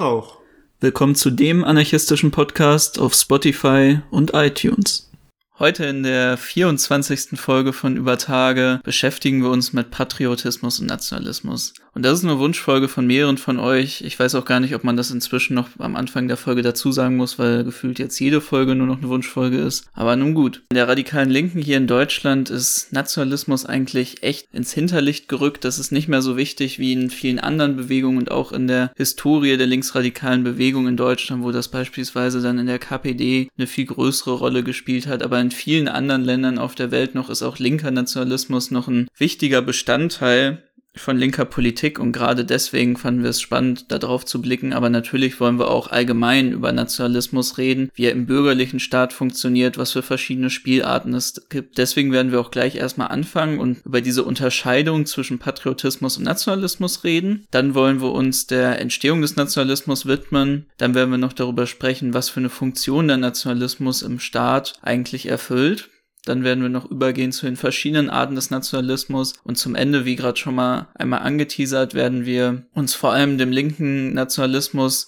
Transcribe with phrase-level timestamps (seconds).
[0.00, 0.38] Auch.
[0.80, 5.10] Willkommen zu dem anarchistischen Podcast auf Spotify und iTunes.
[5.58, 7.38] Heute in der 24.
[7.38, 11.74] Folge von Über Tage beschäftigen wir uns mit Patriotismus und Nationalismus.
[12.00, 14.00] Und das ist eine Wunschfolge von mehreren von euch.
[14.00, 16.92] Ich weiß auch gar nicht, ob man das inzwischen noch am Anfang der Folge dazu
[16.92, 19.86] sagen muss, weil gefühlt jetzt jede Folge nur noch eine Wunschfolge ist.
[19.92, 20.62] Aber nun gut.
[20.70, 25.62] In der radikalen Linken hier in Deutschland ist Nationalismus eigentlich echt ins Hinterlicht gerückt.
[25.62, 28.92] Das ist nicht mehr so wichtig wie in vielen anderen Bewegungen und auch in der
[28.96, 33.84] Historie der linksradikalen Bewegung in Deutschland, wo das beispielsweise dann in der KPD eine viel
[33.84, 35.22] größere Rolle gespielt hat.
[35.22, 39.06] Aber in vielen anderen Ländern auf der Welt noch ist auch linker Nationalismus noch ein
[39.18, 40.62] wichtiger Bestandteil
[40.96, 44.72] von linker Politik und gerade deswegen fanden wir es spannend, darauf zu blicken.
[44.72, 49.78] Aber natürlich wollen wir auch allgemein über Nationalismus reden, wie er im bürgerlichen Staat funktioniert,
[49.78, 51.78] was für verschiedene Spielarten es gibt.
[51.78, 57.04] Deswegen werden wir auch gleich erstmal anfangen und über diese Unterscheidung zwischen Patriotismus und Nationalismus
[57.04, 57.46] reden.
[57.50, 60.66] Dann wollen wir uns der Entstehung des Nationalismus widmen.
[60.76, 65.26] Dann werden wir noch darüber sprechen, was für eine Funktion der Nationalismus im Staat eigentlich
[65.26, 65.89] erfüllt.
[66.24, 69.34] Dann werden wir noch übergehen zu den verschiedenen Arten des Nationalismus.
[69.42, 73.52] Und zum Ende, wie gerade schon mal einmal angeteasert, werden wir uns vor allem dem
[73.52, 75.06] linken Nationalismus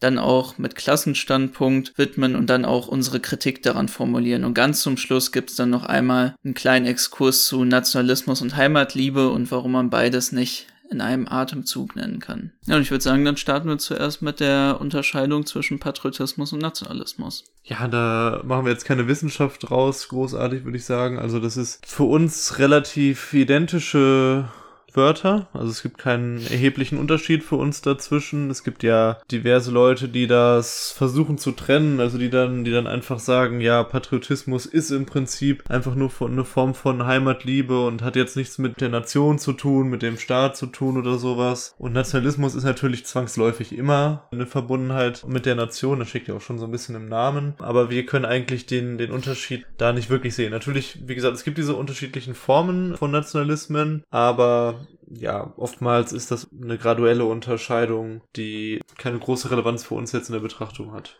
[0.00, 4.44] dann auch mit Klassenstandpunkt widmen und dann auch unsere Kritik daran formulieren.
[4.44, 9.30] Und ganz zum Schluss gibt's dann noch einmal einen kleinen Exkurs zu Nationalismus und Heimatliebe
[9.30, 12.52] und warum man beides nicht in einem Atemzug nennen kann.
[12.66, 16.60] Ja, und ich würde sagen, dann starten wir zuerst mit der Unterscheidung zwischen Patriotismus und
[16.60, 17.44] Nationalismus.
[17.64, 21.18] Ja, da machen wir jetzt keine Wissenschaft draus, großartig würde ich sagen.
[21.18, 24.48] Also das ist für uns relativ identische
[24.96, 25.48] Wörter.
[25.52, 28.50] Also es gibt keinen erheblichen Unterschied für uns dazwischen.
[28.50, 32.86] Es gibt ja diverse Leute, die das versuchen zu trennen, also die dann, die dann
[32.86, 38.16] einfach sagen, ja, Patriotismus ist im Prinzip einfach nur eine Form von Heimatliebe und hat
[38.16, 41.74] jetzt nichts mit der Nation zu tun, mit dem Staat zu tun oder sowas.
[41.78, 45.98] Und Nationalismus ist natürlich zwangsläufig immer eine Verbundenheit mit der Nation.
[45.98, 47.54] Das steckt ja auch schon so ein bisschen im Namen.
[47.58, 50.50] Aber wir können eigentlich den, den Unterschied da nicht wirklich sehen.
[50.50, 56.48] Natürlich, wie gesagt, es gibt diese unterschiedlichen Formen von Nationalismen, aber ja, oftmals ist das
[56.52, 61.16] eine graduelle Unterscheidung, die keine große Relevanz für uns jetzt in der Betrachtung hat.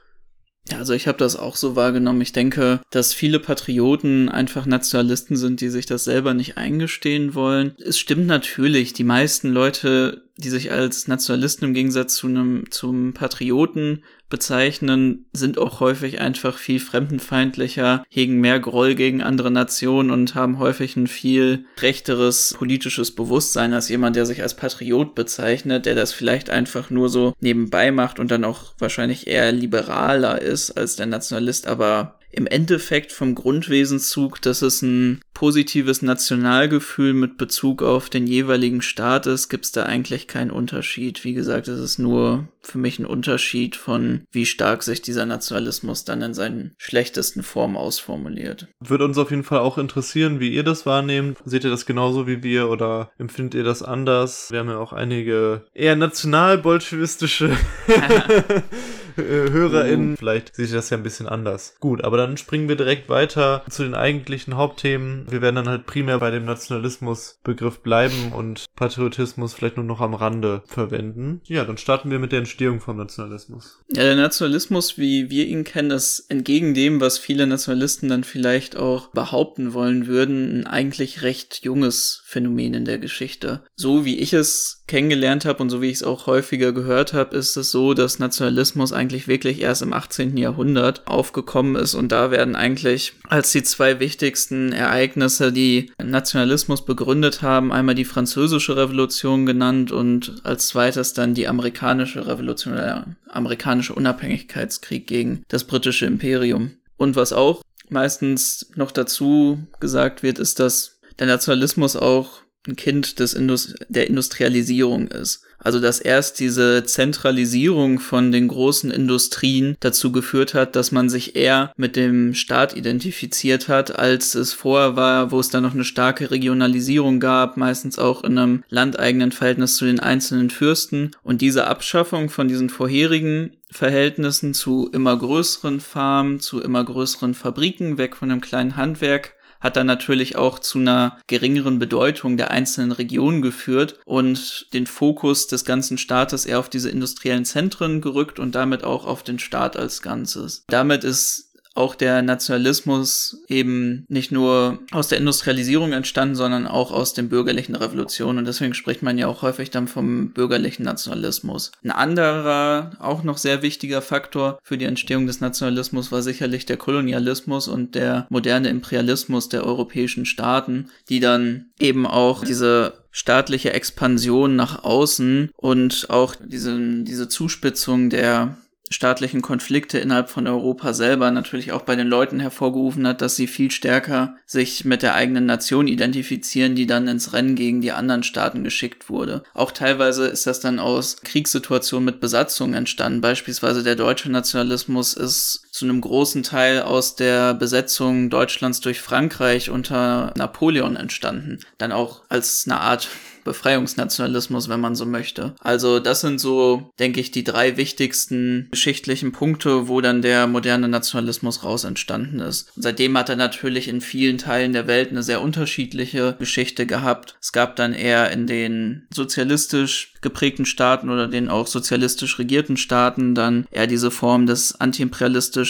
[0.70, 2.22] Ja, also ich habe das auch so wahrgenommen.
[2.22, 7.76] Ich denke, dass viele Patrioten einfach Nationalisten sind, die sich das selber nicht eingestehen wollen.
[7.78, 13.12] Es stimmt natürlich, die meisten Leute, die sich als Nationalisten im Gegensatz zu einem zum
[13.14, 20.34] Patrioten bezeichnen, sind auch häufig einfach viel fremdenfeindlicher, hegen mehr Groll gegen andere Nationen und
[20.34, 25.94] haben häufig ein viel rechteres politisches Bewusstsein als jemand, der sich als Patriot bezeichnet, der
[25.94, 30.96] das vielleicht einfach nur so nebenbei macht und dann auch wahrscheinlich eher liberaler ist als
[30.96, 38.08] der Nationalist, aber im Endeffekt vom Grundwesenszug, dass es ein positives Nationalgefühl mit Bezug auf
[38.08, 41.24] den jeweiligen Staat ist, gibt es da eigentlich keinen Unterschied.
[41.24, 46.04] Wie gesagt, es ist nur für mich ein Unterschied von, wie stark sich dieser Nationalismus
[46.04, 48.68] dann in seinen schlechtesten Formen ausformuliert.
[48.80, 51.38] Würde uns auf jeden Fall auch interessieren, wie ihr das wahrnehmt.
[51.44, 54.50] Seht ihr das genauso wie wir oder empfindet ihr das anders?
[54.50, 57.50] Wir haben ja auch einige eher national-bolschewistische
[59.16, 60.10] HörerInnen.
[60.10, 60.16] Mhm.
[60.16, 61.74] Vielleicht seht ihr das ja ein bisschen anders.
[61.80, 65.26] Gut, aber dann springen wir direkt weiter zu den eigentlichen Hauptthemen.
[65.28, 70.14] Wir werden dann halt primär bei dem Nationalismusbegriff bleiben und Patriotismus vielleicht nur noch am
[70.14, 71.40] Rande verwenden.
[71.44, 73.80] Ja, dann starten wir mit der Entstehung vom Nationalismus.
[73.88, 78.76] Ja, der Nationalismus, wie wir ihn kennen, ist entgegen dem, was viele Nationalisten dann vielleicht
[78.76, 83.62] auch behaupten wollen würden, ein eigentlich recht junges Phänomen in der Geschichte.
[83.74, 87.36] So wie ich es kennengelernt habe und so wie ich es auch häufiger gehört habe,
[87.36, 90.36] ist es so, dass Nationalismus eigentlich wirklich erst im 18.
[90.36, 97.42] Jahrhundert aufgekommen ist und da werden eigentlich als die zwei wichtigsten Ereignisse, die Nationalismus begründet
[97.42, 103.94] haben, einmal die französische Revolution genannt und als zweites dann die amerikanische Revolution, der amerikanische
[103.94, 106.72] Unabhängigkeitskrieg gegen das britische Imperium.
[106.96, 113.18] Und was auch meistens noch dazu gesagt wird, ist, dass der Nationalismus auch ein Kind
[113.18, 115.42] des Indus der Industrialisierung ist.
[115.58, 121.36] Also dass erst diese Zentralisierung von den großen Industrien dazu geführt hat, dass man sich
[121.36, 125.84] eher mit dem Staat identifiziert hat, als es vorher war, wo es dann noch eine
[125.84, 131.12] starke Regionalisierung gab, meistens auch in einem landeigenen Verhältnis zu den einzelnen Fürsten.
[131.22, 137.96] Und diese Abschaffung von diesen vorherigen Verhältnissen zu immer größeren Farmen, zu immer größeren Fabriken,
[137.96, 139.32] weg von einem kleinen Handwerk,
[139.64, 145.46] hat dann natürlich auch zu einer geringeren Bedeutung der einzelnen Regionen geführt und den Fokus
[145.46, 149.78] des ganzen Staates eher auf diese industriellen Zentren gerückt und damit auch auf den Staat
[149.78, 150.64] als Ganzes.
[150.68, 151.43] Damit ist
[151.74, 157.74] auch der Nationalismus eben nicht nur aus der Industrialisierung entstanden, sondern auch aus den bürgerlichen
[157.74, 158.38] Revolutionen.
[158.38, 161.72] Und deswegen spricht man ja auch häufig dann vom bürgerlichen Nationalismus.
[161.82, 166.76] Ein anderer, auch noch sehr wichtiger Faktor für die Entstehung des Nationalismus war sicherlich der
[166.76, 174.56] Kolonialismus und der moderne Imperialismus der europäischen Staaten, die dann eben auch diese staatliche Expansion
[174.56, 178.56] nach außen und auch diese, diese Zuspitzung der
[178.90, 183.46] staatlichen Konflikte innerhalb von Europa selber natürlich auch bei den Leuten hervorgerufen hat, dass sie
[183.46, 188.22] viel stärker sich mit der eigenen Nation identifizieren, die dann ins Rennen gegen die anderen
[188.22, 189.42] Staaten geschickt wurde.
[189.54, 193.20] Auch teilweise ist das dann aus Kriegssituationen mit Besatzung entstanden.
[193.20, 199.70] Beispielsweise der deutsche Nationalismus ist zu einem großen Teil aus der Besetzung Deutschlands durch Frankreich
[199.70, 201.58] unter Napoleon entstanden.
[201.78, 203.08] Dann auch als eine Art
[203.42, 205.54] Befreiungsnationalismus, wenn man so möchte.
[205.60, 210.88] Also das sind so, denke ich, die drei wichtigsten geschichtlichen Punkte, wo dann der moderne
[210.88, 212.70] Nationalismus raus entstanden ist.
[212.76, 217.36] Und seitdem hat er natürlich in vielen Teilen der Welt eine sehr unterschiedliche Geschichte gehabt.
[217.42, 223.34] Es gab dann eher in den sozialistisch geprägten Staaten oder den auch sozialistisch regierten Staaten
[223.34, 225.63] dann eher diese Form des antiimperialistischen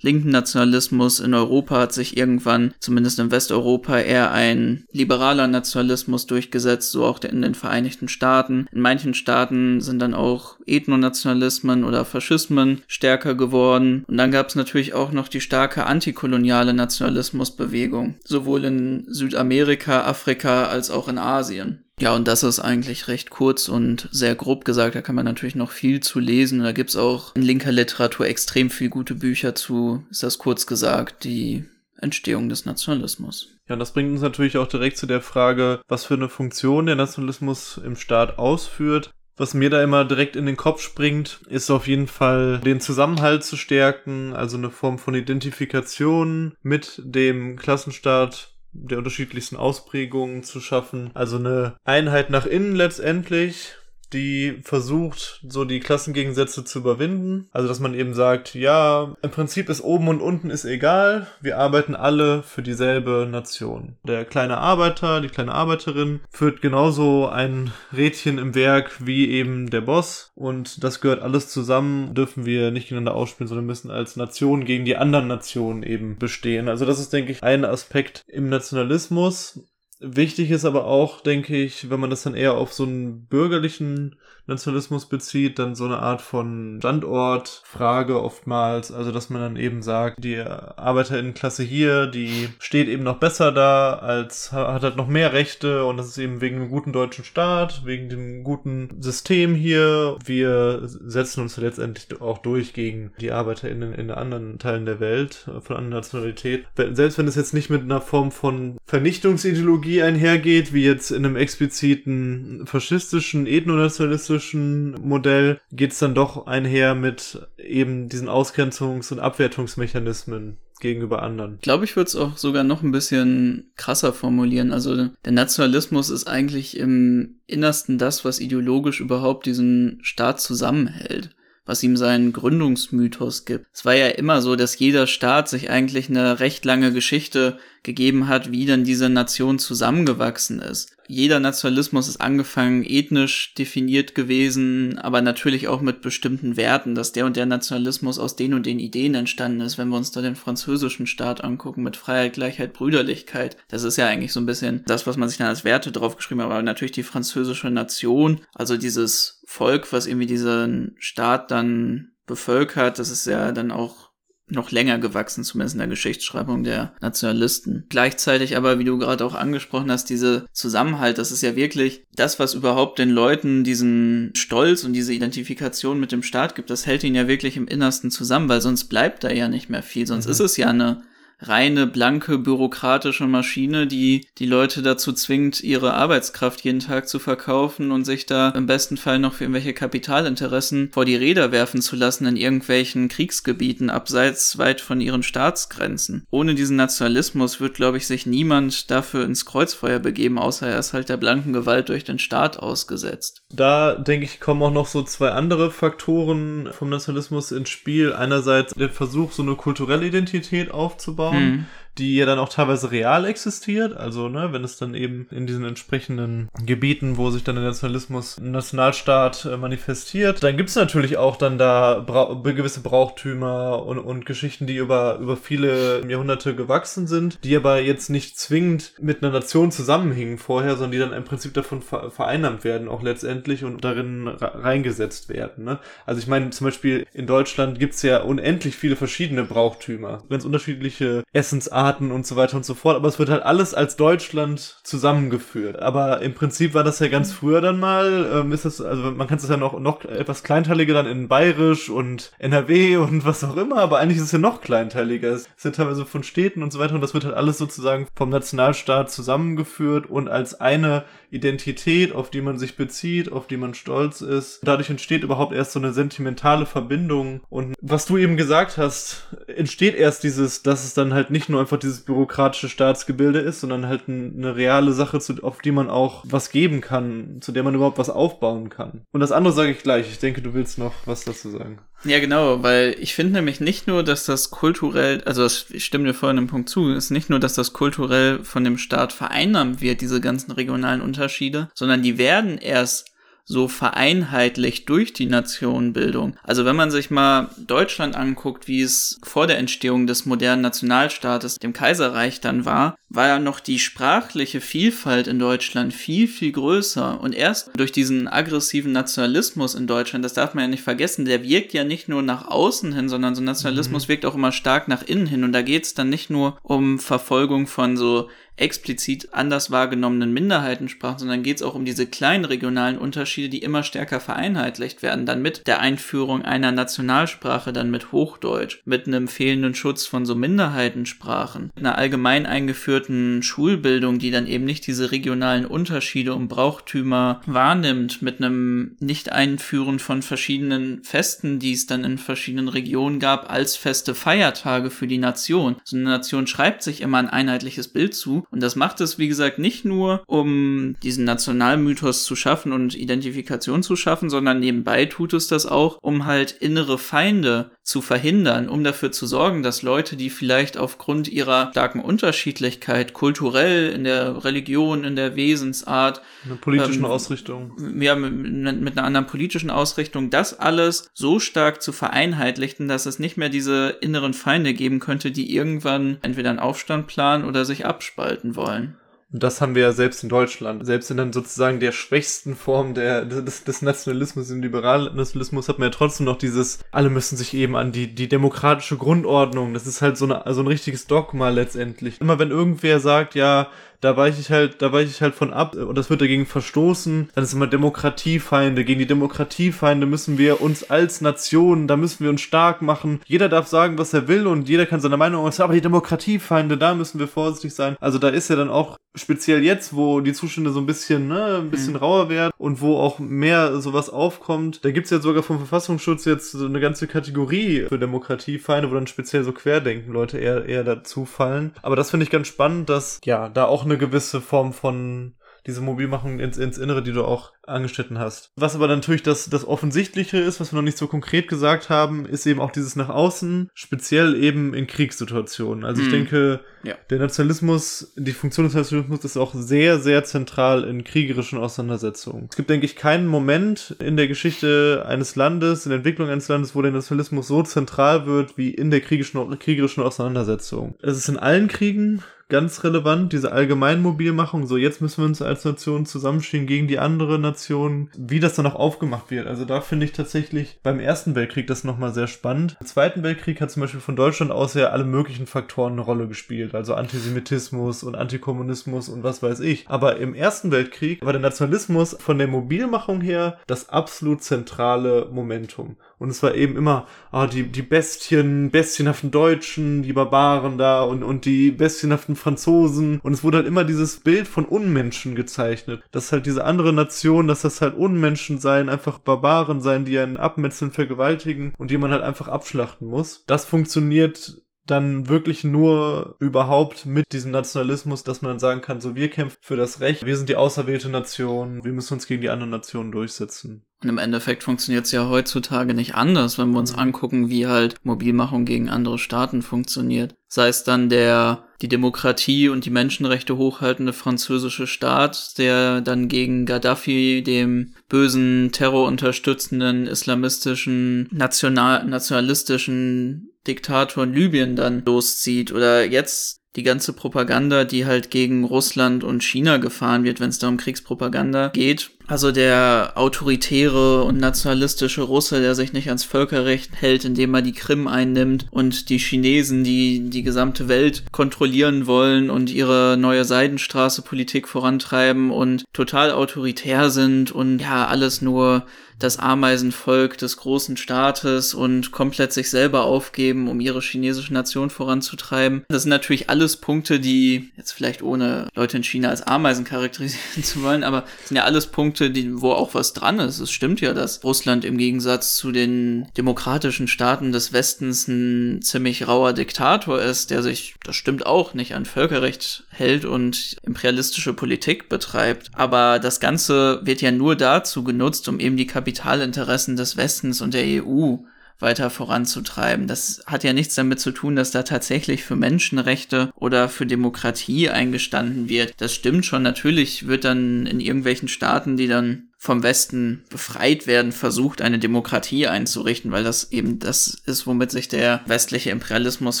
[0.00, 1.20] linken Nationalismus.
[1.20, 7.20] In Europa hat sich irgendwann, zumindest in Westeuropa, eher ein liberaler Nationalismus durchgesetzt, so auch
[7.20, 8.66] in den Vereinigten Staaten.
[8.72, 14.04] In manchen Staaten sind dann auch Ethnonationalismen oder Faschismen stärker geworden.
[14.06, 20.66] Und dann gab es natürlich auch noch die starke antikoloniale Nationalismusbewegung, sowohl in Südamerika, Afrika
[20.66, 21.84] als auch in Asien.
[22.00, 24.94] Ja, und das ist eigentlich recht kurz und sehr grob gesagt.
[24.94, 26.60] Da kann man natürlich noch viel zu lesen.
[26.60, 31.24] Da gibt's auch in linker Literatur extrem viel gute Bücher zu, ist das kurz gesagt,
[31.24, 31.64] die
[32.00, 33.48] Entstehung des Nationalismus.
[33.68, 36.86] Ja, und das bringt uns natürlich auch direkt zu der Frage, was für eine Funktion
[36.86, 39.10] der Nationalismus im Staat ausführt.
[39.36, 43.44] Was mir da immer direkt in den Kopf springt, ist auf jeden Fall den Zusammenhalt
[43.44, 51.10] zu stärken, also eine Form von Identifikation mit dem Klassenstaat der unterschiedlichsten Ausprägungen zu schaffen.
[51.14, 53.74] Also eine Einheit nach innen letztendlich
[54.12, 57.48] die versucht, so die Klassengegensätze zu überwinden.
[57.52, 61.26] Also, dass man eben sagt, ja, im Prinzip ist oben und unten ist egal.
[61.40, 63.96] Wir arbeiten alle für dieselbe Nation.
[64.04, 69.82] Der kleine Arbeiter, die kleine Arbeiterin führt genauso ein Rädchen im Werk wie eben der
[69.82, 70.32] Boss.
[70.34, 74.84] Und das gehört alles zusammen, dürfen wir nicht gegeneinander ausspielen, sondern müssen als Nation gegen
[74.84, 76.68] die anderen Nationen eben bestehen.
[76.68, 79.60] Also, das ist, denke ich, ein Aspekt im Nationalismus.
[80.00, 84.16] Wichtig ist aber auch, denke ich, wenn man das dann eher auf so einen bürgerlichen
[84.48, 88.90] Nationalismus bezieht, dann so eine Art von Standortfrage oftmals.
[88.90, 93.94] Also, dass man dann eben sagt, die Arbeiterinnenklasse hier, die steht eben noch besser da,
[93.94, 97.82] als hat halt noch mehr Rechte und das ist eben wegen dem guten deutschen Staat,
[97.84, 100.16] wegen dem guten System hier.
[100.24, 105.76] Wir setzen uns letztendlich auch durch gegen die Arbeiterinnen in anderen Teilen der Welt, von
[105.76, 106.64] anderen Nationalität.
[106.76, 111.36] Selbst wenn es jetzt nicht mit einer Form von Vernichtungsideologie einhergeht, wie jetzt in einem
[111.36, 119.18] expliziten faschistischen, ethnonationalistischen klassischen Modell geht es dann doch einher mit eben diesen Ausgrenzungs- und
[119.18, 121.54] Abwertungsmechanismen gegenüber anderen.
[121.56, 124.72] Ich glaube, ich würde es auch sogar noch ein bisschen krasser formulieren.
[124.72, 131.30] Also der Nationalismus ist eigentlich im Innersten das, was ideologisch überhaupt diesen Staat zusammenhält
[131.68, 133.66] was ihm seinen Gründungsmythos gibt.
[133.72, 138.26] Es war ja immer so, dass jeder Staat sich eigentlich eine recht lange Geschichte gegeben
[138.26, 145.22] hat, wie dann diese Nation zusammengewachsen ist jeder Nationalismus ist angefangen ethnisch definiert gewesen, aber
[145.22, 149.14] natürlich auch mit bestimmten Werten, dass der und der Nationalismus aus den und den Ideen
[149.14, 149.78] entstanden ist.
[149.78, 154.06] Wenn wir uns da den französischen Staat angucken mit Freiheit, Gleichheit, Brüderlichkeit, das ist ja
[154.06, 156.92] eigentlich so ein bisschen das, was man sich dann als Werte draufgeschrieben hat, aber natürlich
[156.92, 163.50] die französische Nation, also dieses Volk, was irgendwie diesen Staat dann bevölkert, das ist ja
[163.50, 164.10] dann auch
[164.46, 167.86] noch länger gewachsen, zumindest in der Geschichtsschreibung der Nationalisten.
[167.88, 172.38] Gleichzeitig aber, wie du gerade auch angesprochen hast, diese Zusammenhalt, das ist ja wirklich das,
[172.38, 177.02] was überhaupt den Leuten diesen Stolz und diese Identifikation mit dem Staat gibt, das hält
[177.02, 180.26] ihn ja wirklich im Innersten zusammen, weil sonst bleibt da ja nicht mehr viel, sonst
[180.26, 180.32] mhm.
[180.32, 181.02] ist es ja eine
[181.40, 187.90] reine, blanke, bürokratische Maschine, die die Leute dazu zwingt, ihre Arbeitskraft jeden Tag zu verkaufen
[187.90, 191.96] und sich da im besten Fall noch für irgendwelche Kapitalinteressen vor die Räder werfen zu
[191.96, 196.26] lassen in irgendwelchen Kriegsgebieten abseits weit von ihren Staatsgrenzen.
[196.30, 200.92] Ohne diesen Nationalismus wird, glaube ich, sich niemand dafür ins Kreuzfeuer begeben, außer er ist
[200.92, 203.42] halt der blanken Gewalt durch den Staat ausgesetzt.
[203.52, 208.12] Da, denke ich, kommen auch noch so zwei andere Faktoren vom Nationalismus ins Spiel.
[208.12, 211.66] Einerseits der Versuch, so eine kulturelle Identität aufzubauen, mhm.
[211.98, 213.96] Die ja dann auch teilweise real existiert.
[213.96, 218.38] Also, ne, wenn es dann eben in diesen entsprechenden Gebieten, wo sich dann der Nationalismus,
[218.40, 224.26] Nationalstaat äh, manifestiert, dann gibt es natürlich auch dann da Bra gewisse Brauchtümer und, und
[224.26, 229.32] Geschichten, die über, über viele Jahrhunderte gewachsen sind, die aber jetzt nicht zwingend mit einer
[229.32, 234.28] Nation zusammenhingen vorher, sondern die dann im Prinzip davon vereinnahmt werden, auch letztendlich und darin
[234.28, 235.64] reingesetzt werden.
[235.64, 235.78] Ne?
[236.06, 241.24] Also ich meine, zum Beispiel in Deutschland gibt's ja unendlich viele verschiedene Brauchtümer, ganz unterschiedliche
[241.32, 245.78] Essensarten und so weiter und so fort, aber es wird halt alles als Deutschland zusammengeführt.
[245.78, 249.26] Aber im Prinzip war das ja ganz früher dann mal, ähm, ist das, also man
[249.26, 253.56] kann es ja noch, noch etwas kleinteiliger dann in Bayerisch und NRW und was auch
[253.56, 255.30] immer, aber eigentlich ist es ja noch kleinteiliger.
[255.30, 258.30] Es sind teilweise von Städten und so weiter und das wird halt alles sozusagen vom
[258.30, 264.20] Nationalstaat zusammengeführt und als eine Identität, auf die man sich bezieht, auf die man stolz
[264.20, 264.60] ist.
[264.62, 267.40] Dadurch entsteht überhaupt erst so eine sentimentale Verbindung.
[267.50, 271.60] Und was du eben gesagt hast, entsteht erst dieses, dass es dann halt nicht nur
[271.60, 276.50] einfach dieses bürokratische Staatsgebilde ist, sondern halt eine reale Sache, auf die man auch was
[276.50, 279.02] geben kann, zu der man überhaupt was aufbauen kann.
[279.12, 280.08] Und das andere sage ich gleich.
[280.10, 281.80] Ich denke, du willst noch was dazu sagen.
[282.04, 286.04] Ja, genau, weil ich finde nämlich nicht nur, dass das kulturell, also das, ich stimme
[286.04, 289.80] dir vorhin im Punkt zu, ist nicht nur, dass das kulturell von dem Staat vereinnahmt
[289.80, 293.07] wird, diese ganzen regionalen Unterschiede, sondern die werden erst
[293.48, 296.36] so vereinheitlicht durch die Nationenbildung.
[296.42, 301.58] Also wenn man sich mal Deutschland anguckt, wie es vor der Entstehung des modernen Nationalstaates,
[301.58, 307.20] dem Kaiserreich dann war, war ja noch die sprachliche Vielfalt in Deutschland viel, viel größer.
[307.20, 311.42] Und erst durch diesen aggressiven Nationalismus in Deutschland, das darf man ja nicht vergessen, der
[311.42, 314.08] wirkt ja nicht nur nach außen hin, sondern so Nationalismus mhm.
[314.10, 315.42] wirkt auch immer stark nach innen hin.
[315.42, 318.28] Und da geht es dann nicht nur um Verfolgung von so
[318.60, 323.82] explizit anders wahrgenommenen Minderheitensprachen, sondern geht es auch um diese kleinen regionalen Unterschiede, die immer
[323.82, 325.26] stärker vereinheitlicht werden.
[325.26, 330.34] Dann mit der Einführung einer Nationalsprache, dann mit Hochdeutsch, mit einem fehlenden Schutz von so
[330.34, 338.22] Minderheitensprachen, einer allgemein eingeführten Schulbildung, die dann eben nicht diese regionalen Unterschiede und Brauchtümer wahrnimmt,
[338.22, 344.14] mit einem Nicht-Einführen von verschiedenen Festen, die es dann in verschiedenen Regionen gab, als feste
[344.14, 345.76] Feiertage für die Nation.
[345.84, 349.28] So eine Nation schreibt sich immer ein einheitliches Bild zu und das macht es, wie
[349.28, 355.34] gesagt, nicht nur, um diesen Nationalmythos zu schaffen und Identifikation zu schaffen, sondern nebenbei tut
[355.34, 360.16] es das auch, um halt innere Feinde zu verhindern, um dafür zu sorgen, dass Leute,
[360.16, 367.04] die vielleicht aufgrund ihrer starken Unterschiedlichkeit kulturell, in der Religion, in der Wesensart, eine politischen
[367.04, 372.88] ähm, Ausrichtung, ja, mit, mit einer anderen politischen Ausrichtung, das alles so stark zu vereinheitlichen,
[372.88, 377.44] dass es nicht mehr diese inneren Feinde geben könnte, die irgendwann entweder einen Aufstand planen
[377.44, 378.96] oder sich abspalten halten wollen.
[379.30, 380.86] Und das haben wir ja selbst in Deutschland.
[380.86, 385.78] Selbst in dann sozusagen der schwächsten Form der, des, des Nationalismus, im liberalen Nationalismus, hat
[385.78, 389.86] man ja trotzdem noch dieses, alle müssen sich eben an die, die demokratische Grundordnung, das
[389.86, 392.22] ist halt so, eine, so ein richtiges Dogma letztendlich.
[392.22, 393.68] Immer wenn irgendwer sagt, ja,
[394.00, 397.30] da weiche ich halt, da weiche ich halt von ab und das wird dagegen verstoßen.
[397.34, 398.84] Dann ist immer Demokratiefeinde.
[398.84, 403.20] Gegen die Demokratiefeinde müssen wir uns als Nation, da müssen wir uns stark machen.
[403.26, 406.78] Jeder darf sagen, was er will und jeder kann seine Meinung äußern, aber die Demokratiefeinde,
[406.78, 407.96] da müssen wir vorsichtig sein.
[408.00, 411.58] Also da ist ja dann auch speziell jetzt, wo die Zustände so ein bisschen, ne,
[411.58, 411.98] ein bisschen mhm.
[411.98, 414.84] rauer werden und wo auch mehr sowas aufkommt.
[414.84, 419.06] Da gibt's ja sogar vom Verfassungsschutz jetzt so eine ganze Kategorie für Demokratiefeinde, wo dann
[419.06, 421.72] speziell so Querdenken Leute eher, eher dazu fallen.
[421.82, 425.34] Aber das finde ich ganz spannend, dass, ja, da auch eine gewisse Form von
[425.68, 428.52] diese Mobilmachung ins, ins Innere, die du auch angeschnitten hast.
[428.56, 432.24] Was aber natürlich das, das Offensichtliche ist, was wir noch nicht so konkret gesagt haben,
[432.24, 435.84] ist eben auch dieses nach außen, speziell eben in Kriegssituationen.
[435.84, 436.14] Also ich hm.
[436.14, 436.94] denke, ja.
[437.10, 442.46] der Nationalismus, die Funktion des Nationalismus ist auch sehr, sehr zentral in kriegerischen Auseinandersetzungen.
[442.50, 446.48] Es gibt, denke ich, keinen Moment in der Geschichte eines Landes, in der Entwicklung eines
[446.48, 450.94] Landes, wo der Nationalismus so zentral wird wie in der kriegerischen, kriegerischen Auseinandersetzung.
[451.02, 455.64] Es ist in allen Kriegen ganz relevant, diese Allgemeinmobilmachung, so jetzt müssen wir uns als
[455.64, 459.46] Nation zusammenstehen gegen die andere Nation, wie das dann auch aufgemacht wird.
[459.46, 462.76] Also da finde ich tatsächlich beim Ersten Weltkrieg das nochmal sehr spannend.
[462.80, 466.28] Im Zweiten Weltkrieg hat zum Beispiel von Deutschland aus ja alle möglichen Faktoren eine Rolle
[466.28, 469.84] gespielt, also Antisemitismus und Antikommunismus und was weiß ich.
[469.88, 475.96] Aber im Ersten Weltkrieg war der Nationalismus von der Mobilmachung her das absolut zentrale Momentum.
[476.18, 481.22] Und es war eben immer, ah, die, die Bestien, bestienhaften Deutschen, die Barbaren da und,
[481.22, 483.20] und die bestienhaften Franzosen.
[483.20, 486.02] Und es wurde halt immer dieses Bild von Unmenschen gezeichnet.
[486.10, 490.36] Dass halt diese andere Nation, dass das halt Unmenschen seien, einfach Barbaren seien, die einen
[490.36, 493.44] abmetzeln, vergewaltigen und die man halt einfach abschlachten muss.
[493.46, 499.14] Das funktioniert dann wirklich nur überhaupt mit diesem Nationalismus, dass man dann sagen kann, so
[499.14, 502.50] wir kämpfen für das Recht, wir sind die auserwählte Nation, wir müssen uns gegen die
[502.50, 503.84] anderen Nationen durchsetzen.
[504.02, 507.00] Und im Endeffekt funktioniert es ja heutzutage nicht anders, wenn wir uns mhm.
[507.00, 510.36] angucken, wie halt Mobilmachung gegen andere Staaten funktioniert.
[510.46, 516.66] Sei es dann der die Demokratie und die Menschenrechte hochhaltende französische Staat, der dann gegen
[516.66, 525.72] Gaddafi, dem bösen, terrorunterstützenden, islamistischen, national nationalistischen Diktator in Libyen dann loszieht.
[525.72, 530.58] Oder jetzt die ganze Propaganda, die halt gegen Russland und China gefahren wird, wenn es
[530.58, 532.10] da um Kriegspropaganda geht.
[532.28, 537.72] Also der autoritäre und nationalistische Russe, der sich nicht ans Völkerrecht hält, indem er die
[537.72, 544.68] Krim einnimmt und die Chinesen, die die gesamte Welt kontrollieren wollen und ihre neue Seidenstraße-Politik
[544.68, 548.84] vorantreiben und total autoritär sind und ja, alles nur
[549.18, 555.84] das Ameisenvolk des großen Staates und komplett sich selber aufgeben, um ihre chinesische Nation voranzutreiben.
[555.88, 560.62] Das sind natürlich alles Punkte, die jetzt vielleicht ohne Leute in China als Ameisen charakterisieren
[560.62, 563.60] zu wollen, aber sind ja alles Punkte, die, wo auch was dran ist.
[563.60, 569.28] Es stimmt ja, dass Russland im Gegensatz zu den demokratischen Staaten des Westens ein ziemlich
[569.28, 575.08] rauer Diktator ist, der sich, das stimmt auch, nicht an Völkerrecht hält und imperialistische Politik
[575.08, 575.70] betreibt.
[575.74, 580.60] Aber das Ganze wird ja nur dazu genutzt, um eben die Kapital Kapitalinteressen des Westens
[580.60, 581.36] und der EU
[581.80, 583.06] weiter voranzutreiben.
[583.06, 587.88] Das hat ja nichts damit zu tun, dass da tatsächlich für Menschenrechte oder für Demokratie
[587.88, 588.94] eingestanden wird.
[588.98, 589.62] Das stimmt schon.
[589.62, 595.68] Natürlich wird dann in irgendwelchen Staaten, die dann vom Westen befreit werden, versucht, eine Demokratie
[595.68, 599.60] einzurichten, weil das eben das ist, womit sich der westliche Imperialismus